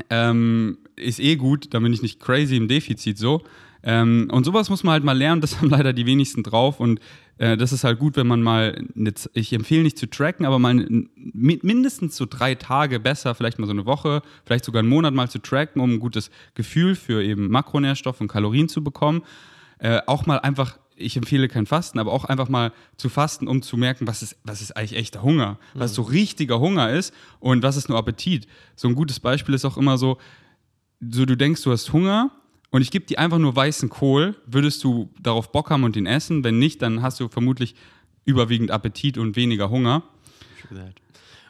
Ähm, 0.09 0.79
ist 0.97 1.19
eh 1.19 1.37
gut, 1.37 1.73
da 1.73 1.79
bin 1.79 1.93
ich 1.93 2.01
nicht 2.01 2.19
crazy 2.19 2.57
im 2.57 2.67
Defizit 2.67 3.17
so. 3.17 3.41
Ähm, 3.81 4.27
und 4.31 4.43
sowas 4.43 4.69
muss 4.69 4.83
man 4.83 4.93
halt 4.93 5.03
mal 5.03 5.17
lernen, 5.17 5.41
das 5.41 5.57
haben 5.59 5.69
leider 5.69 5.93
die 5.93 6.05
wenigsten 6.05 6.43
drauf. 6.43 6.79
Und 6.79 6.99
äh, 7.37 7.55
das 7.57 7.71
ist 7.71 7.83
halt 7.83 7.99
gut, 7.99 8.15
wenn 8.17 8.27
man 8.27 8.41
mal, 8.41 8.85
eine 8.95 9.13
ich 9.33 9.53
empfehle 9.53 9.83
nicht 9.83 9.97
zu 9.97 10.09
tracken, 10.09 10.45
aber 10.45 10.59
mal 10.59 10.71
n- 10.71 11.09
mi- 11.15 11.59
mindestens 11.61 12.15
so 12.17 12.25
drei 12.29 12.55
Tage 12.55 12.99
besser, 12.99 13.35
vielleicht 13.35 13.59
mal 13.59 13.65
so 13.67 13.71
eine 13.73 13.85
Woche, 13.85 14.21
vielleicht 14.45 14.65
sogar 14.65 14.79
einen 14.81 14.89
Monat 14.89 15.13
mal 15.13 15.29
zu 15.29 15.39
tracken, 15.39 15.81
um 15.81 15.93
ein 15.93 15.99
gutes 15.99 16.29
Gefühl 16.55 16.95
für 16.95 17.23
eben 17.23 17.49
Makronährstoffe 17.49 18.19
und 18.21 18.27
Kalorien 18.27 18.67
zu 18.67 18.83
bekommen. 18.83 19.23
Äh, 19.79 20.01
auch 20.07 20.25
mal 20.25 20.37
einfach 20.39 20.77
ich 21.01 21.15
empfehle 21.15 21.47
kein 21.47 21.65
Fasten, 21.65 21.97
aber 21.97 22.11
auch 22.11 22.25
einfach 22.25 22.49
mal 22.49 22.73
zu 22.97 23.07
fasten, 23.07 23.47
um 23.47 23.61
zu 23.61 23.77
merken, 23.77 24.05
was 24.05 24.21
ist, 24.21 24.35
was 24.43 24.61
ist 24.61 24.75
eigentlich 24.75 24.97
echter 24.99 25.23
Hunger, 25.23 25.57
was 25.73 25.93
so 25.95 26.01
richtiger 26.01 26.59
Hunger 26.59 26.89
ist 26.91 27.13
und 27.39 27.63
was 27.63 27.77
ist 27.77 27.87
nur 27.87 27.97
Appetit. 27.97 28.47
So 28.75 28.89
ein 28.89 28.95
gutes 28.95 29.21
Beispiel 29.21 29.55
ist 29.55 29.63
auch 29.63 29.77
immer 29.77 29.97
so, 29.97 30.17
so 30.99 31.25
du 31.25 31.37
denkst, 31.37 31.63
du 31.63 31.71
hast 31.71 31.93
Hunger 31.93 32.31
und 32.71 32.81
ich 32.81 32.91
gebe 32.91 33.05
dir 33.05 33.19
einfach 33.19 33.39
nur 33.39 33.55
weißen 33.55 33.89
Kohl, 33.89 34.35
würdest 34.45 34.83
du 34.83 35.09
darauf 35.19 35.51
Bock 35.51 35.69
haben 35.69 35.83
und 35.83 35.95
den 35.95 36.05
essen? 36.05 36.43
Wenn 36.43 36.59
nicht, 36.59 36.81
dann 36.81 37.01
hast 37.01 37.19
du 37.19 37.27
vermutlich 37.27 37.75
überwiegend 38.25 38.71
Appetit 38.71 39.17
und 39.17 39.35
weniger 39.35 39.69
Hunger. 39.69 40.03
True 40.61 40.77
that. 40.77 41.08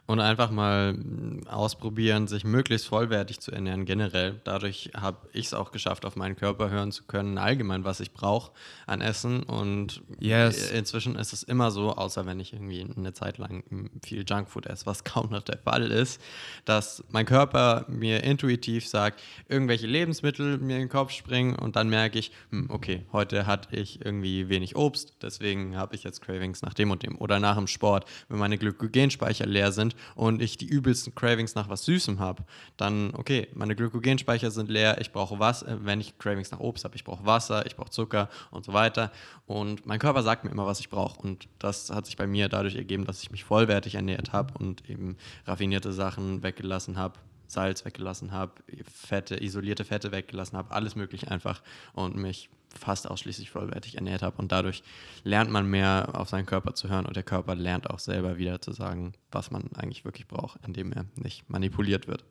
Und 0.10 0.20
einfach 0.22 0.50
mal 0.50 0.94
mm, 0.94 1.46
ausprobieren, 1.46 2.28
sich 2.28 2.44
möglichst 2.44 2.88
vollwertig 2.88 3.42
zu 3.42 3.52
ernähren, 3.52 3.86
generell. 3.86 4.42
Dadurch 4.44 4.90
habe 4.98 5.18
ich 5.34 5.46
es 5.46 5.54
auch 5.54 5.70
geschafft, 5.72 6.04
auf 6.04 6.16
meinen 6.16 6.36
Körper 6.36 6.72
hören 6.72 6.92
zu 6.92 7.04
können, 7.04 7.38
allgemein, 7.38 7.84
was 7.84 8.00
ich 8.00 8.12
brauche 8.12 8.52
an 8.88 9.02
Essen. 9.02 9.44
Und 9.44 10.02
Yes. 10.18 10.72
inzwischen 10.72 11.16
ist 11.16 11.32
es 11.32 11.44
immer 11.44 11.70
so, 11.70 11.96
außer 11.96 12.26
wenn 12.26 12.40
ich 12.40 12.54
irgendwie 12.54 12.88
eine 12.98 13.14
Zeit 13.14 13.38
lang 13.38 13.64
mm, 13.70 13.86
viel 14.04 14.26
Junkfood 14.28 14.66
esse, 14.66 14.88
was 14.88 15.04
kaum 15.04 15.30
noch 15.30 15.44
der 15.44 15.60
Fall 15.60 15.92
ist, 15.92 16.20
dass 16.66 17.04
mein 17.10 17.28
Körper 17.28 17.86
mir 17.88 18.24
intuitiv 18.24 18.88
sagt, 18.88 19.22
irgendwelche 19.48 19.86
Lebensmittel 19.86 20.58
mir 20.58 20.78
in 20.78 20.82
den 20.84 20.90
Kopf 20.90 21.12
springen 21.12 21.56
und 21.56 21.76
dann 21.76 21.88
merke 21.88 22.18
ich, 22.18 22.32
hm, 22.50 22.72
okay, 22.72 23.06
heute 23.14 23.46
hatte 23.46 23.76
ich 23.76 24.04
irgendwie 24.04 24.50
wenig 24.50 24.76
Obst, 24.76 25.18
deswegen 25.22 25.78
habe 25.78 25.94
ich 25.94 26.04
jetzt 26.04 26.22
Cravings 26.24 26.64
nach 26.64 26.74
dem 26.74 26.90
und 26.90 27.04
dem. 27.04 27.16
Oder 27.20 27.40
nach 27.40 27.58
dem 27.58 27.68
Sport, 27.68 28.06
wenn 28.28 28.40
meine 28.40 28.58
Glykogenspeicher 28.58 29.46
leer 29.46 29.72
sind 29.72 29.96
und 30.16 30.42
ich 30.42 30.58
die 30.58 30.68
übelsten 30.68 31.16
Cravings 31.16 31.56
nach 31.56 31.70
was 31.70 31.86
Süßem 31.86 32.20
habe, 32.20 32.44
dann, 32.78 33.14
okay, 33.16 33.48
meine 33.54 33.76
Glykogenspeicher 33.76 34.52
sind 34.52 34.70
leer, 34.70 35.00
ich 35.02 35.12
brauche 35.12 35.40
was, 35.40 35.64
äh, 35.64 35.78
wenn 35.82 36.02
ich 36.02 36.18
Cravings 36.18 36.52
nach 36.52 36.60
Obst 36.60 36.86
habe, 36.86 36.96
ich 36.96 37.04
brauche 37.04 37.26
Wasser, 37.26 37.66
ich 37.66 37.76
brauche 37.76 37.90
Zucker 37.90 38.30
und 38.52 38.66
so 38.66 38.74
weiter. 38.74 39.12
Und 39.46 39.86
mein 39.86 40.00
Körper 40.00 40.24
sagt 40.24 40.44
mir 40.44 40.52
immer, 40.52 40.66
was 40.66 40.80
ich 40.80 40.90
brauche. 40.90 41.20
Und 41.22 41.48
das 41.60 41.90
hat 41.90 42.06
sich 42.06 42.18
bei 42.18 42.28
mir 42.28 42.50
dadurch 42.50 42.76
ergeben, 42.76 43.06
dass 43.06 43.22
ich 43.22 43.32
mich 43.32 43.44
vollwertig 43.44 43.96
ernährt 43.96 44.34
habe 44.34 44.54
und 44.58 44.90
eben 44.90 45.18
raffinierte 45.46 45.94
Sachen 45.94 46.44
weggelassen 46.44 46.98
habe. 46.98 47.20
Salz 47.48 47.84
weggelassen 47.84 48.32
habe, 48.32 48.54
Fette, 48.94 49.36
isolierte 49.44 49.84
Fette 49.84 50.12
weggelassen 50.12 50.56
habe, 50.56 50.72
alles 50.72 50.96
mögliche 50.96 51.32
einfach 51.32 51.64
und 51.94 52.16
mich 52.16 52.50
fast 52.78 53.10
ausschließlich 53.10 53.50
vollwertig 53.50 53.96
ernährt 53.96 54.22
habe. 54.22 54.38
Und 54.38 54.52
dadurch 54.52 54.84
lernt 55.24 55.52
man 55.52 55.70
mehr 55.70 56.10
auf 56.14 56.30
seinen 56.30 56.46
Körper 56.46 56.76
zu 56.76 56.90
hören 56.90 57.06
und 57.06 57.16
der 57.16 57.24
Körper 57.24 57.56
lernt 57.56 57.90
auch 57.90 58.00
selber 58.00 58.38
wieder 58.38 58.62
zu 58.62 58.72
sagen, 58.72 59.14
was 59.32 59.52
man 59.52 59.70
eigentlich 59.76 60.06
wirklich 60.06 60.28
braucht, 60.28 60.60
indem 60.66 60.92
er 60.92 61.06
nicht 61.16 61.50
manipuliert 61.50 62.08
wird. 62.08 62.24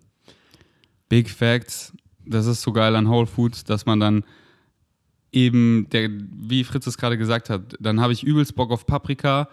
Big 1.09 1.31
Facts. 1.31 1.93
Das 2.25 2.47
ist 2.47 2.63
so 2.63 2.73
geil 2.73 2.95
an 2.95 3.09
Whole 3.09 3.27
Foods, 3.27 3.65
dass 3.65 3.87
man 3.87 4.01
dann 4.01 4.25
eben, 5.33 5.89
der, 5.91 6.09
wie 6.11 6.65
Fritz 6.65 6.87
es 6.87 6.99
gerade 6.99 7.19
gesagt 7.19 7.51
hat, 7.51 7.75
dann 7.81 8.01
habe 8.01 8.13
ich 8.13 8.23
übelst 8.25 8.55
Bock 8.55 8.71
auf 8.71 8.87
Paprika 8.87 9.49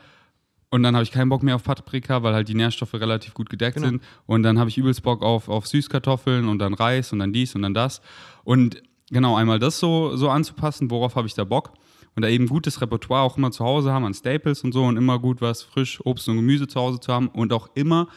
und 0.69 0.83
dann 0.83 0.95
habe 0.95 1.03
ich 1.03 1.11
keinen 1.11 1.29
Bock 1.29 1.43
mehr 1.43 1.55
auf 1.55 1.63
Paprika, 1.63 2.23
weil 2.23 2.33
halt 2.33 2.49
die 2.49 2.55
Nährstoffe 2.55 2.93
relativ 2.95 3.33
gut 3.33 3.49
gedeckt 3.49 3.75
Genau. 3.75 3.87
sind. 3.87 4.03
Und 4.25 4.43
dann 4.43 4.59
habe 4.59 4.69
ich 4.69 4.77
übelst 4.77 5.03
Bock 5.03 5.21
auf, 5.21 5.47
auf 5.47 5.67
Süßkartoffeln 5.67 6.47
und 6.47 6.59
dann 6.59 6.73
Reis 6.73 7.13
und 7.13 7.19
dann 7.19 7.31
dies 7.31 7.55
und 7.55 7.61
dann 7.61 7.73
das. 7.73 8.01
Und 8.43 8.81
genau, 9.09 9.35
einmal 9.35 9.59
das 9.59 9.79
so, 9.79 10.15
so 10.15 10.29
anzupassen, 10.29 10.89
worauf 10.91 11.15
habe 11.15 11.27
ich 11.27 11.33
da 11.33 11.43
Bock. 11.43 11.73
Und 12.15 12.21
da 12.21 12.29
eben 12.29 12.47
gutes 12.47 12.79
Repertoire 12.79 13.23
auch 13.23 13.37
immer 13.37 13.51
zu 13.51 13.65
Hause 13.65 13.91
haben 13.91 14.05
an 14.05 14.13
Staples 14.13 14.63
und 14.63 14.71
so 14.71 14.85
und 14.85 14.95
immer 14.95 15.19
gut 15.19 15.41
was 15.41 15.63
frisch 15.63 15.99
Obst 16.05 16.29
und 16.29 16.37
Gemüse 16.37 16.67
zu 16.67 16.79
Hause 16.79 16.99
zu 17.01 17.11
haben 17.11 17.27
und 17.27 17.51
auch 17.51 17.69
immer 17.75 18.07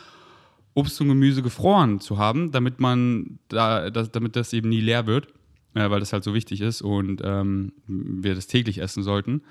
Obst 0.75 1.01
und 1.01 1.09
Gemüse 1.09 1.43
gefroren 1.43 1.99
zu 1.99 2.17
haben, 2.17 2.53
damit 2.53 2.79
man 2.79 3.41
da, 3.49 3.91
das, 3.91 4.13
damit 4.13 4.37
das 4.37 4.53
eben 4.53 4.69
nie 4.69 4.81
leer 4.81 5.09
wird, 5.09 5.27
äh, 5.75 5.91
weil 5.91 5.99
das 5.99 6.13
halt 6.13 6.23
so 6.23 6.33
wichtig 6.33 6.61
ist 6.61 6.81
und 6.81 7.21
ähm, 7.25 7.73
wir 7.87 8.37
das 8.37 8.47
täglich 8.47 8.81
essen 8.81 9.03
sollten. 9.03 9.43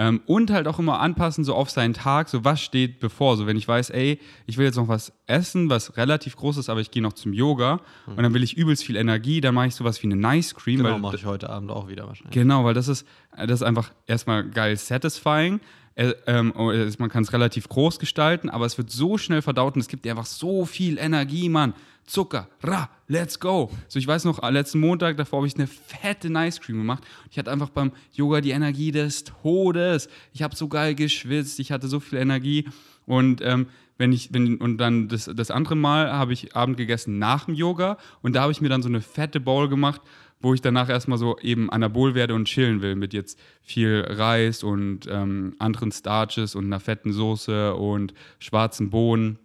Ähm, 0.00 0.20
und 0.26 0.52
halt 0.52 0.68
auch 0.68 0.78
immer 0.78 1.00
anpassen, 1.00 1.42
so 1.42 1.56
auf 1.56 1.70
seinen 1.70 1.92
Tag, 1.92 2.28
so 2.28 2.44
was 2.44 2.60
steht 2.60 3.00
bevor. 3.00 3.36
So 3.36 3.48
wenn 3.48 3.56
ich 3.56 3.66
weiß, 3.66 3.90
ey, 3.90 4.20
ich 4.46 4.56
will 4.56 4.64
jetzt 4.64 4.76
noch 4.76 4.86
was 4.86 5.12
essen, 5.26 5.68
was 5.70 5.96
relativ 5.96 6.36
groß 6.36 6.56
ist, 6.56 6.70
aber 6.70 6.80
ich 6.80 6.92
gehe 6.92 7.02
noch 7.02 7.14
zum 7.14 7.32
Yoga 7.32 7.80
und 8.06 8.22
dann 8.22 8.32
will 8.32 8.44
ich 8.44 8.56
übelst 8.56 8.84
viel 8.84 8.94
Energie, 8.94 9.40
dann 9.40 9.56
mache 9.56 9.66
ich 9.66 9.74
sowas 9.74 10.00
wie 10.00 10.06
eine 10.06 10.14
Nice 10.14 10.54
Cream. 10.54 10.78
Genau, 10.78 10.98
mache 11.00 11.16
ich 11.16 11.26
heute 11.26 11.50
Abend 11.50 11.72
auch 11.72 11.88
wieder 11.88 12.06
wahrscheinlich. 12.06 12.32
Genau, 12.32 12.64
weil 12.64 12.74
das 12.74 12.86
ist, 12.86 13.06
das 13.36 13.60
ist 13.60 13.62
einfach 13.62 13.90
erstmal 14.06 14.48
geil 14.48 14.76
satisfying. 14.76 15.58
Äh, 15.96 16.14
ähm, 16.28 16.52
oh, 16.56 16.72
man 16.98 17.10
kann 17.10 17.24
es 17.24 17.32
relativ 17.32 17.68
groß 17.68 17.98
gestalten, 17.98 18.50
aber 18.50 18.66
es 18.66 18.78
wird 18.78 18.90
so 18.90 19.18
schnell 19.18 19.42
verdaut 19.42 19.74
und 19.74 19.80
es 19.80 19.88
gibt 19.88 20.04
dir 20.04 20.12
einfach 20.12 20.26
so 20.26 20.64
viel 20.64 20.96
Energie, 20.96 21.48
Mann. 21.48 21.74
Zucker, 22.08 22.48
ra, 22.62 22.88
let's 23.06 23.38
go. 23.38 23.70
So, 23.86 23.98
ich 23.98 24.06
weiß 24.06 24.24
noch, 24.24 24.42
äh, 24.42 24.50
letzten 24.50 24.80
Montag, 24.80 25.18
davor 25.18 25.40
habe 25.40 25.46
ich 25.46 25.56
eine 25.56 25.66
fette 25.66 26.30
Nice 26.30 26.58
Cream 26.58 26.78
gemacht. 26.78 27.04
Ich 27.30 27.38
hatte 27.38 27.50
einfach 27.52 27.68
beim 27.68 27.92
Yoga 28.14 28.40
die 28.40 28.52
Energie 28.52 28.92
des 28.92 29.24
Todes. 29.24 30.08
Ich 30.32 30.42
habe 30.42 30.56
so 30.56 30.68
geil 30.68 30.94
geschwitzt, 30.94 31.60
ich 31.60 31.70
hatte 31.70 31.86
so 31.86 32.00
viel 32.00 32.18
Energie. 32.18 32.66
Und 33.04 33.42
ähm, 33.42 33.66
wenn 33.98 34.12
ich, 34.12 34.32
wenn, 34.32 34.56
und 34.56 34.78
dann 34.78 35.08
das, 35.08 35.30
das 35.34 35.50
andere 35.50 35.76
Mal 35.76 36.10
habe 36.10 36.32
ich 36.32 36.56
Abend 36.56 36.78
gegessen 36.78 37.18
nach 37.18 37.44
dem 37.44 37.54
Yoga 37.54 37.98
und 38.22 38.34
da 38.34 38.42
habe 38.42 38.52
ich 38.52 38.62
mir 38.62 38.70
dann 38.70 38.82
so 38.82 38.88
eine 38.88 39.02
fette 39.02 39.38
Bowl 39.38 39.68
gemacht, 39.68 40.00
wo 40.40 40.54
ich 40.54 40.62
danach 40.62 40.88
erstmal 40.88 41.18
so 41.18 41.38
eben 41.40 41.68
anabol 41.68 42.14
werde 42.14 42.34
und 42.34 42.46
chillen 42.46 42.80
will 42.80 42.94
mit 42.94 43.12
jetzt 43.12 43.38
viel 43.60 44.06
Reis 44.08 44.62
und 44.62 45.06
ähm, 45.10 45.56
anderen 45.58 45.92
Starches 45.92 46.54
und 46.54 46.64
einer 46.66 46.80
fetten 46.80 47.12
Soße 47.12 47.74
und 47.74 48.14
schwarzen 48.38 48.88
Bohnen 48.88 49.38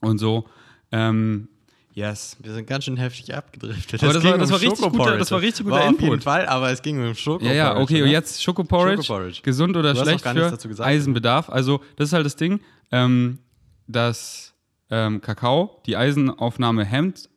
und 0.00 0.18
so. 0.18 0.48
Ähm, 0.90 1.48
yes. 1.94 2.36
Wir 2.40 2.52
sind 2.52 2.66
ganz 2.66 2.84
schön 2.84 2.96
heftig 2.96 3.34
abgedriftet. 3.34 4.02
Aber 4.02 4.12
das 4.12 4.22
ging 4.22 4.32
war- 4.32 4.38
das 4.38 4.48
um 4.50 4.52
war 4.54 4.60
richtig 4.60 4.88
guter- 4.92 5.16
das 5.18 5.30
war 5.30 5.40
richtig 5.40 5.64
guter 5.64 5.76
war 5.76 5.84
Auf 5.84 5.90
jeden 5.92 6.04
Input. 6.04 6.22
Fall, 6.24 6.46
aber 6.46 6.70
es 6.70 6.82
ging 6.82 7.00
um 7.06 7.14
Schoko. 7.14 7.44
Ja, 7.44 7.52
ja, 7.52 7.76
okay, 7.76 8.02
und 8.02 8.08
jetzt 8.10 8.42
Schokoporridge, 8.42 9.02
Schokoporridge. 9.02 9.42
gesund 9.42 9.76
oder 9.76 9.94
Du 9.94 10.00
schlecht 10.00 10.22
gar 10.24 10.34
nichts 10.34 10.48
für 10.48 10.54
dazu 10.56 10.68
gesagt. 10.68 10.86
Eisenbedarf. 10.88 11.48
Also 11.50 11.80
das 11.96 12.08
ist 12.08 12.12
halt 12.12 12.26
das 12.26 12.36
Ding, 12.36 12.60
ähm, 12.92 13.38
dass 13.86 14.52
ähm, 14.90 15.20
Kakao 15.20 15.80
die 15.86 15.96
Eisenaufnahme 15.96 16.84
hemmt. 16.84 17.28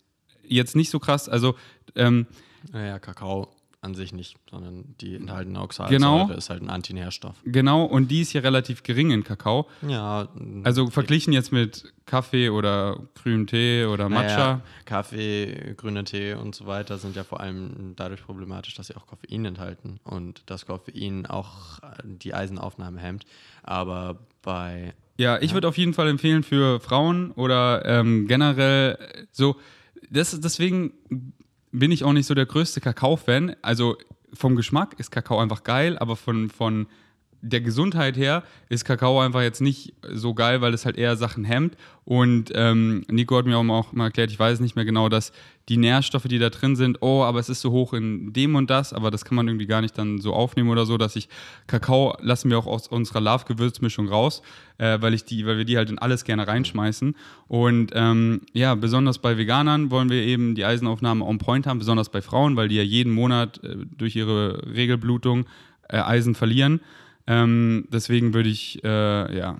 Jetzt 0.49 0.75
nicht 0.75 0.89
so 0.89 0.99
krass, 0.99 1.27
also 1.29 1.55
ähm, 1.95 2.25
Naja, 2.71 2.99
Kakao 2.99 3.49
an 3.81 3.93
sich 3.93 4.11
nicht, 4.11 4.37
sondern 4.49 4.95
die 4.99 5.15
enthaltene 5.15 5.61
Oxalsäure 5.61 5.99
Genau. 5.99 6.29
ist 6.31 6.49
halt 6.49 6.63
ein 6.63 6.69
Antinährstoff. 6.69 7.35
genau, 7.45 7.83
und 7.85 8.09
die 8.09 8.21
ist 8.21 8.31
hier 8.31 8.43
relativ 8.43 8.81
gering 8.83 9.11
in 9.11 9.23
Kakao. 9.23 9.67
Ja, 9.87 10.27
Also 10.63 10.89
verglichen 10.89 11.31
jetzt 11.31 11.51
mit 11.51 11.93
Kaffee 12.05 12.49
oder 12.49 12.99
grünem 13.13 13.45
Tee 13.45 13.85
oder 13.85 14.09
Matcha. 14.09 14.37
Naja, 14.37 14.61
Kaffee, 14.85 15.75
grüner 15.77 16.03
Tee 16.05 16.33
und 16.33 16.55
so 16.55 16.65
weiter 16.65 16.97
sind 16.97 17.15
ja 17.15 17.23
vor 17.23 17.39
allem 17.39 17.93
dadurch 17.95 18.23
problematisch, 18.25 18.73
dass 18.73 18.87
sie 18.87 18.95
auch 18.95 19.05
Koffein 19.05 19.45
enthalten 19.45 19.99
und 20.03 20.41
das 20.47 20.65
Koffein 20.65 21.27
auch 21.27 21.79
die 22.03 22.33
Eisenaufnahme 22.33 22.99
hemmt. 22.99 23.25
Aber 23.61 24.17
bei 24.41 24.95
Ja, 25.17 25.39
ich 25.39 25.53
würde 25.53 25.67
auf 25.67 25.77
jeden 25.77 25.93
Fall 25.93 26.07
empfehlen 26.09 26.41
für 26.43 26.79
Frauen 26.79 27.31
oder 27.33 27.85
ähm, 27.85 28.27
generell 28.27 28.97
so. 29.31 29.55
Das, 30.09 30.39
deswegen 30.39 30.93
bin 31.71 31.91
ich 31.91 32.03
auch 32.03 32.13
nicht 32.13 32.25
so 32.25 32.33
der 32.33 32.45
größte 32.45 32.81
Kakao-Fan. 32.81 33.55
Also 33.61 33.97
vom 34.33 34.55
Geschmack 34.55 34.99
ist 34.99 35.11
Kakao 35.11 35.39
einfach 35.39 35.63
geil, 35.63 35.97
aber 35.97 36.15
von, 36.15 36.49
von 36.49 36.87
der 37.41 37.61
Gesundheit 37.61 38.17
her 38.17 38.43
ist 38.69 38.85
Kakao 38.85 39.19
einfach 39.19 39.41
jetzt 39.41 39.61
nicht 39.61 39.93
so 40.11 40.33
geil, 40.33 40.61
weil 40.61 40.73
es 40.73 40.85
halt 40.85 40.97
eher 40.97 41.15
Sachen 41.15 41.43
hemmt. 41.43 41.75
Und 42.03 42.51
ähm, 42.55 43.03
Nico 43.09 43.37
hat 43.37 43.45
mir 43.45 43.57
auch 43.57 43.91
mal 43.91 44.05
erklärt, 44.05 44.31
ich 44.31 44.39
weiß 44.39 44.59
nicht 44.59 44.75
mehr 44.75 44.85
genau, 44.85 45.09
dass 45.09 45.33
die 45.69 45.77
Nährstoffe, 45.77 46.23
die 46.23 46.39
da 46.39 46.49
drin 46.49 46.77
sind, 46.77 46.99
oh, 47.01 47.23
aber 47.23 47.39
es 47.39 47.49
ist 47.49 47.59
so 47.59 47.71
hoch 47.71 47.93
in 47.93 48.31
dem 48.31 48.55
und 48.55 48.69
das, 48.69 48.93
aber 48.93 49.11
das 49.11 49.25
kann 49.25 49.35
man 49.35 49.47
irgendwie 49.47 49.67
gar 49.67 49.81
nicht 49.81 49.97
dann 49.97 50.19
so 50.19 50.33
aufnehmen 50.33 50.69
oder 50.69 50.85
so, 50.85 50.97
dass 50.97 51.17
ich 51.17 51.27
Kakao 51.67 52.15
lassen 52.21 52.49
wir 52.49 52.57
auch 52.57 52.67
aus 52.67 52.87
unserer 52.87 53.19
Love-Gewürzmischung 53.19 54.07
raus, 54.07 54.41
äh, 54.77 55.01
weil 55.01 55.13
ich 55.13 55.25
die, 55.25 55.45
weil 55.45 55.57
wir 55.57 55.65
die 55.65 55.75
halt 55.75 55.89
in 55.89 55.99
alles 55.99 56.23
gerne 56.23 56.47
reinschmeißen. 56.47 57.15
Und 57.49 57.91
ähm, 57.93 58.41
ja, 58.53 58.75
besonders 58.75 59.19
bei 59.19 59.37
Veganern 59.37 59.91
wollen 59.91 60.09
wir 60.09 60.21
eben 60.21 60.55
die 60.55 60.63
Eisenaufnahme 60.63 61.25
on 61.25 61.37
point 61.37 61.67
haben, 61.67 61.79
besonders 61.79 62.09
bei 62.09 62.21
Frauen, 62.21 62.55
weil 62.55 62.69
die 62.69 62.75
ja 62.75 62.83
jeden 62.83 63.11
Monat 63.11 63.61
äh, 63.63 63.75
durch 63.97 64.15
ihre 64.15 64.73
Regelblutung 64.73 65.45
äh, 65.89 65.97
Eisen 65.97 66.35
verlieren. 66.35 66.79
Ähm, 67.27 67.87
deswegen 67.91 68.33
würde 68.33 68.49
ich, 68.49 68.83
äh, 68.83 69.37
ja, 69.37 69.57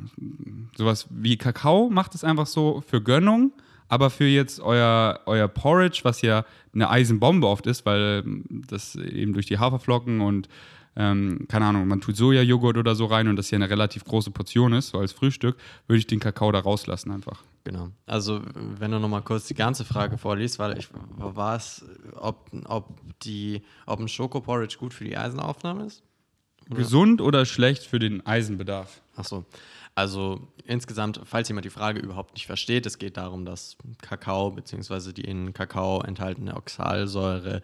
sowas 0.76 1.08
wie 1.10 1.38
Kakao 1.38 1.90
macht 1.90 2.16
es 2.16 2.24
einfach 2.24 2.48
so 2.48 2.82
für 2.88 3.02
Gönnung, 3.02 3.52
aber 3.90 4.10
für 4.10 4.26
jetzt 4.26 4.62
euer, 4.62 5.20
euer 5.26 5.50
Porridge, 5.50 6.00
was 6.04 6.22
ja 6.22 6.46
eine 6.74 6.90
Eisenbombe 6.90 7.46
oft 7.46 7.68
ist, 7.68 7.86
weil 7.86 8.24
ähm, 8.26 8.46
das 8.68 8.96
eben 8.96 9.34
durch 9.34 9.46
die 9.46 9.60
Haferflocken 9.60 10.22
und 10.22 10.48
ähm, 10.96 11.46
keine 11.48 11.66
Ahnung, 11.66 11.88
man 11.88 12.02
tut 12.02 12.16
Sojajoghurt 12.16 12.78
oder 12.78 12.96
so 12.96 13.06
rein 13.06 13.28
und 13.28 13.36
das 13.36 13.52
ja 13.52 13.58
eine 13.58 13.70
relativ 13.70 14.04
große 14.04 14.32
Portion 14.32 14.74
ist, 14.74 14.90
so 14.90 14.98
als 14.98 15.12
Frühstück, 15.12 15.58
würde 15.86 16.00
ich 16.00 16.08
den 16.08 16.20
Kakao 16.20 16.52
da 16.52 16.60
rauslassen 16.60 17.12
einfach. 17.12 17.44
Genau. 17.66 17.90
Also, 18.06 18.42
wenn 18.56 18.92
du 18.92 19.00
nochmal 19.00 19.22
kurz 19.22 19.46
die 19.46 19.54
ganze 19.54 19.84
Frage 19.84 20.18
vorliest, 20.18 20.58
weil 20.58 20.78
ich 20.78 20.88
war 21.18 21.58
es, 21.58 21.86
ob, 22.16 22.50
ob, 22.66 22.98
die, 23.24 23.62
ob 23.86 24.00
ein 24.00 24.08
Schokoporridge 24.08 24.78
gut 24.80 24.94
für 24.94 25.04
die 25.04 25.18
Eisenaufnahme 25.18 25.86
ist? 25.86 26.02
Gesund 26.70 27.22
oder 27.22 27.46
schlecht 27.46 27.84
für 27.84 28.00
den 28.00 28.26
Eisenbedarf? 28.26 29.02
Achso. 29.16 29.46
Also 29.96 30.48
insgesamt, 30.66 31.22
falls 31.24 31.48
jemand 31.48 31.66
die 31.66 31.72
Frage 31.72 32.00
überhaupt 32.00 32.36
nicht 32.36 32.46
versteht, 32.46 32.86
es 32.86 33.00
geht 33.00 33.18
darum, 33.18 33.46
dass 33.46 33.78
Kakao 34.02 34.52
bzw. 34.52 35.12
die 35.12 35.24
in 35.24 35.54
Kakao 35.54 36.02
enthaltene 36.02 36.56
Oxalsäure 36.56 37.64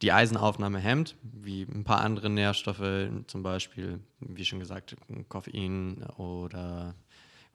die 0.00 0.12
Eisenaufnahme 0.12 0.78
hemmt, 0.78 1.16
wie 1.22 1.62
ein 1.62 1.84
paar 1.84 2.00
andere 2.00 2.30
Nährstoffe, 2.30 3.10
zum 3.26 3.42
Beispiel, 3.42 3.98
wie 4.20 4.44
schon 4.44 4.60
gesagt, 4.60 4.96
Koffein 5.28 6.04
oder 6.16 6.94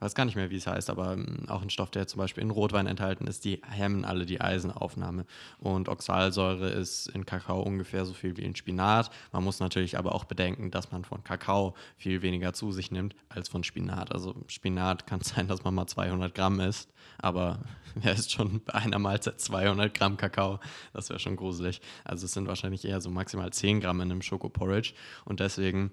weiß 0.04 0.14
gar 0.14 0.26
nicht 0.26 0.36
mehr, 0.36 0.50
wie 0.50 0.56
es 0.56 0.66
heißt, 0.66 0.90
aber 0.90 1.14
ähm, 1.14 1.46
auch 1.48 1.62
ein 1.62 1.70
Stoff, 1.70 1.90
der 1.90 2.06
zum 2.06 2.18
Beispiel 2.18 2.42
in 2.42 2.50
Rotwein 2.50 2.86
enthalten 2.86 3.26
ist, 3.26 3.46
die 3.46 3.62
hemmen 3.66 4.04
alle 4.04 4.26
die 4.26 4.38
Eisenaufnahme. 4.38 5.24
Und 5.58 5.88
Oxalsäure 5.88 6.68
ist 6.68 7.08
in 7.08 7.24
Kakao 7.24 7.62
ungefähr 7.62 8.04
so 8.04 8.12
viel 8.12 8.36
wie 8.36 8.42
in 8.42 8.54
Spinat. 8.54 9.10
Man 9.32 9.42
muss 9.42 9.60
natürlich 9.60 9.96
aber 9.96 10.14
auch 10.14 10.24
bedenken, 10.24 10.70
dass 10.70 10.92
man 10.92 11.06
von 11.06 11.24
Kakao 11.24 11.74
viel 11.96 12.20
weniger 12.20 12.52
zu 12.52 12.70
sich 12.70 12.90
nimmt 12.90 13.16
als 13.30 13.48
von 13.48 13.64
Spinat. 13.64 14.12
Also 14.12 14.34
Spinat 14.46 15.06
kann 15.06 15.20
sein, 15.22 15.48
dass 15.48 15.64
man 15.64 15.74
mal 15.74 15.86
200 15.86 16.34
Gramm 16.34 16.60
isst, 16.60 16.92
aber 17.16 17.60
wer 17.94 18.12
isst 18.12 18.30
schon 18.30 18.60
bei 18.62 18.74
einer 18.74 18.98
Mahlzeit 18.98 19.40
200 19.40 19.94
Gramm 19.94 20.18
Kakao? 20.18 20.60
Das 20.92 21.08
wäre 21.08 21.18
schon 21.18 21.36
gruselig. 21.36 21.80
Also 22.04 22.26
es 22.26 22.32
sind 22.32 22.46
wahrscheinlich 22.46 22.84
eher 22.84 23.00
so 23.00 23.10
maximal 23.10 23.50
10 23.50 23.80
Gramm 23.80 24.02
in 24.02 24.10
einem 24.10 24.20
Schokoporridge 24.20 24.92
und 25.24 25.40
deswegen 25.40 25.92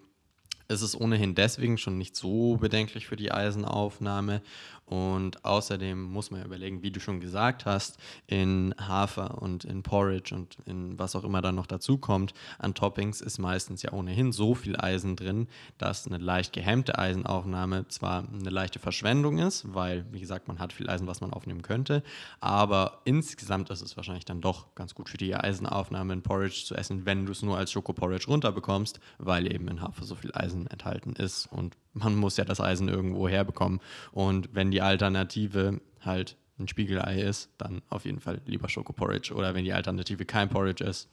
ist 0.71 0.81
es 0.81 0.99
ohnehin 0.99 1.35
deswegen 1.35 1.77
schon 1.77 1.97
nicht 1.97 2.15
so 2.15 2.57
bedenklich 2.57 3.07
für 3.07 3.15
die 3.15 3.31
Eisenaufnahme. 3.31 4.41
Und 4.85 5.45
außerdem 5.45 6.01
muss 6.01 6.31
man 6.31 6.43
überlegen, 6.43 6.83
wie 6.83 6.91
du 6.91 6.99
schon 6.99 7.21
gesagt 7.21 7.65
hast, 7.65 7.97
in 8.27 8.75
Hafer 8.77 9.41
und 9.41 9.63
in 9.63 9.83
Porridge 9.83 10.35
und 10.35 10.57
in 10.65 10.99
was 10.99 11.15
auch 11.15 11.23
immer 11.23 11.41
dann 11.41 11.55
noch 11.55 11.67
dazu 11.67 11.97
kommt 11.97 12.33
an 12.59 12.73
Toppings 12.73 13.21
ist 13.21 13.39
meistens 13.39 13.81
ja 13.81 13.91
ohnehin 13.93 14.31
so 14.31 14.55
viel 14.55 14.77
Eisen 14.77 15.15
drin, 15.15 15.47
dass 15.77 16.07
eine 16.07 16.17
leicht 16.17 16.53
gehemmte 16.53 16.97
Eisenaufnahme 16.97 17.87
zwar 17.87 18.27
eine 18.31 18.49
leichte 18.49 18.79
Verschwendung 18.79 19.39
ist, 19.39 19.73
weil, 19.73 20.05
wie 20.11 20.19
gesagt, 20.19 20.47
man 20.47 20.59
hat 20.59 20.73
viel 20.73 20.89
Eisen, 20.89 21.07
was 21.07 21.21
man 21.21 21.33
aufnehmen 21.33 21.61
könnte, 21.61 22.03
aber 22.39 23.01
insgesamt 23.05 23.69
ist 23.69 23.81
es 23.81 23.97
wahrscheinlich 23.97 24.25
dann 24.25 24.41
doch 24.41 24.73
ganz 24.75 24.95
gut 24.95 25.09
für 25.09 25.17
die 25.17 25.35
Eisenaufnahme 25.35 26.13
in 26.13 26.21
Porridge 26.21 26.63
zu 26.65 26.75
essen, 26.75 27.05
wenn 27.05 27.25
du 27.25 27.31
es 27.31 27.41
nur 27.41 27.57
als 27.57 27.71
Schokoporridge 27.71 28.27
runterbekommst, 28.27 28.99
weil 29.17 29.51
eben 29.51 29.67
in 29.67 29.81
Hafer 29.81 30.05
so 30.05 30.15
viel 30.15 30.31
Eisen 30.61 30.67
enthalten 30.67 31.13
ist 31.13 31.47
und 31.47 31.77
man 31.93 32.15
muss 32.15 32.37
ja 32.37 32.45
das 32.45 32.59
Eisen 32.59 32.87
irgendwo 32.87 33.27
herbekommen. 33.27 33.79
Und 34.11 34.49
wenn 34.53 34.71
die 34.71 34.81
Alternative 34.81 35.79
halt 36.01 36.37
ein 36.59 36.67
Spiegelei 36.67 37.21
ist, 37.21 37.49
dann 37.57 37.81
auf 37.89 38.05
jeden 38.05 38.19
Fall 38.19 38.41
lieber 38.45 38.69
Schokoporridge. 38.69 39.33
Oder 39.33 39.55
wenn 39.55 39.65
die 39.65 39.73
Alternative 39.73 40.25
kein 40.25 40.49
Porridge 40.49 40.83
ist, 40.83 41.09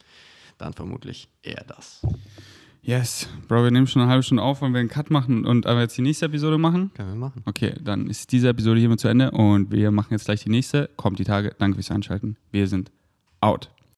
dann 0.59 0.73
vermutlich 0.73 1.29
eher 1.43 1.65
das. 1.67 2.03
Yes. 2.83 3.29
Bro, 3.49 3.65
wir 3.65 3.71
nehmen 3.71 3.87
schon 3.87 4.03
eine 4.03 4.11
halbe 4.11 4.23
Stunde 4.23 4.43
auf, 4.43 4.61
wollen 4.61 4.73
wir 4.73 4.81
einen 4.81 4.89
Cut 4.89 5.11
machen 5.11 5.45
und 5.45 5.67
aber 5.67 5.81
jetzt 5.81 5.97
die 5.99 6.03
nächste 6.03 6.27
Episode 6.27 6.59
machen? 6.59 6.93
Können 6.95 7.11
wir 7.11 7.17
machen. 7.17 7.43
Okay, 7.45 7.75
dann 7.83 8.09
ist 8.09 8.33
diese 8.33 8.49
Episode 8.49 8.81
hiermit 8.81 9.01
zu 9.01 9.09
Ende 9.09 9.31
und 9.31 9.71
wir 9.73 9.91
machen 9.91 10.13
jetzt 10.13 10.27
gleich 10.27 10.45
die 10.45 10.51
nächste. 10.51 10.89
Kommt 10.97 11.19
die 11.19 11.25
Tage. 11.25 11.55
Danke 11.59 11.77
fürs 11.77 11.91
Einschalten. 11.91 12.37
Wir 12.51 12.67
sind 12.67 12.91
out. 13.41 13.71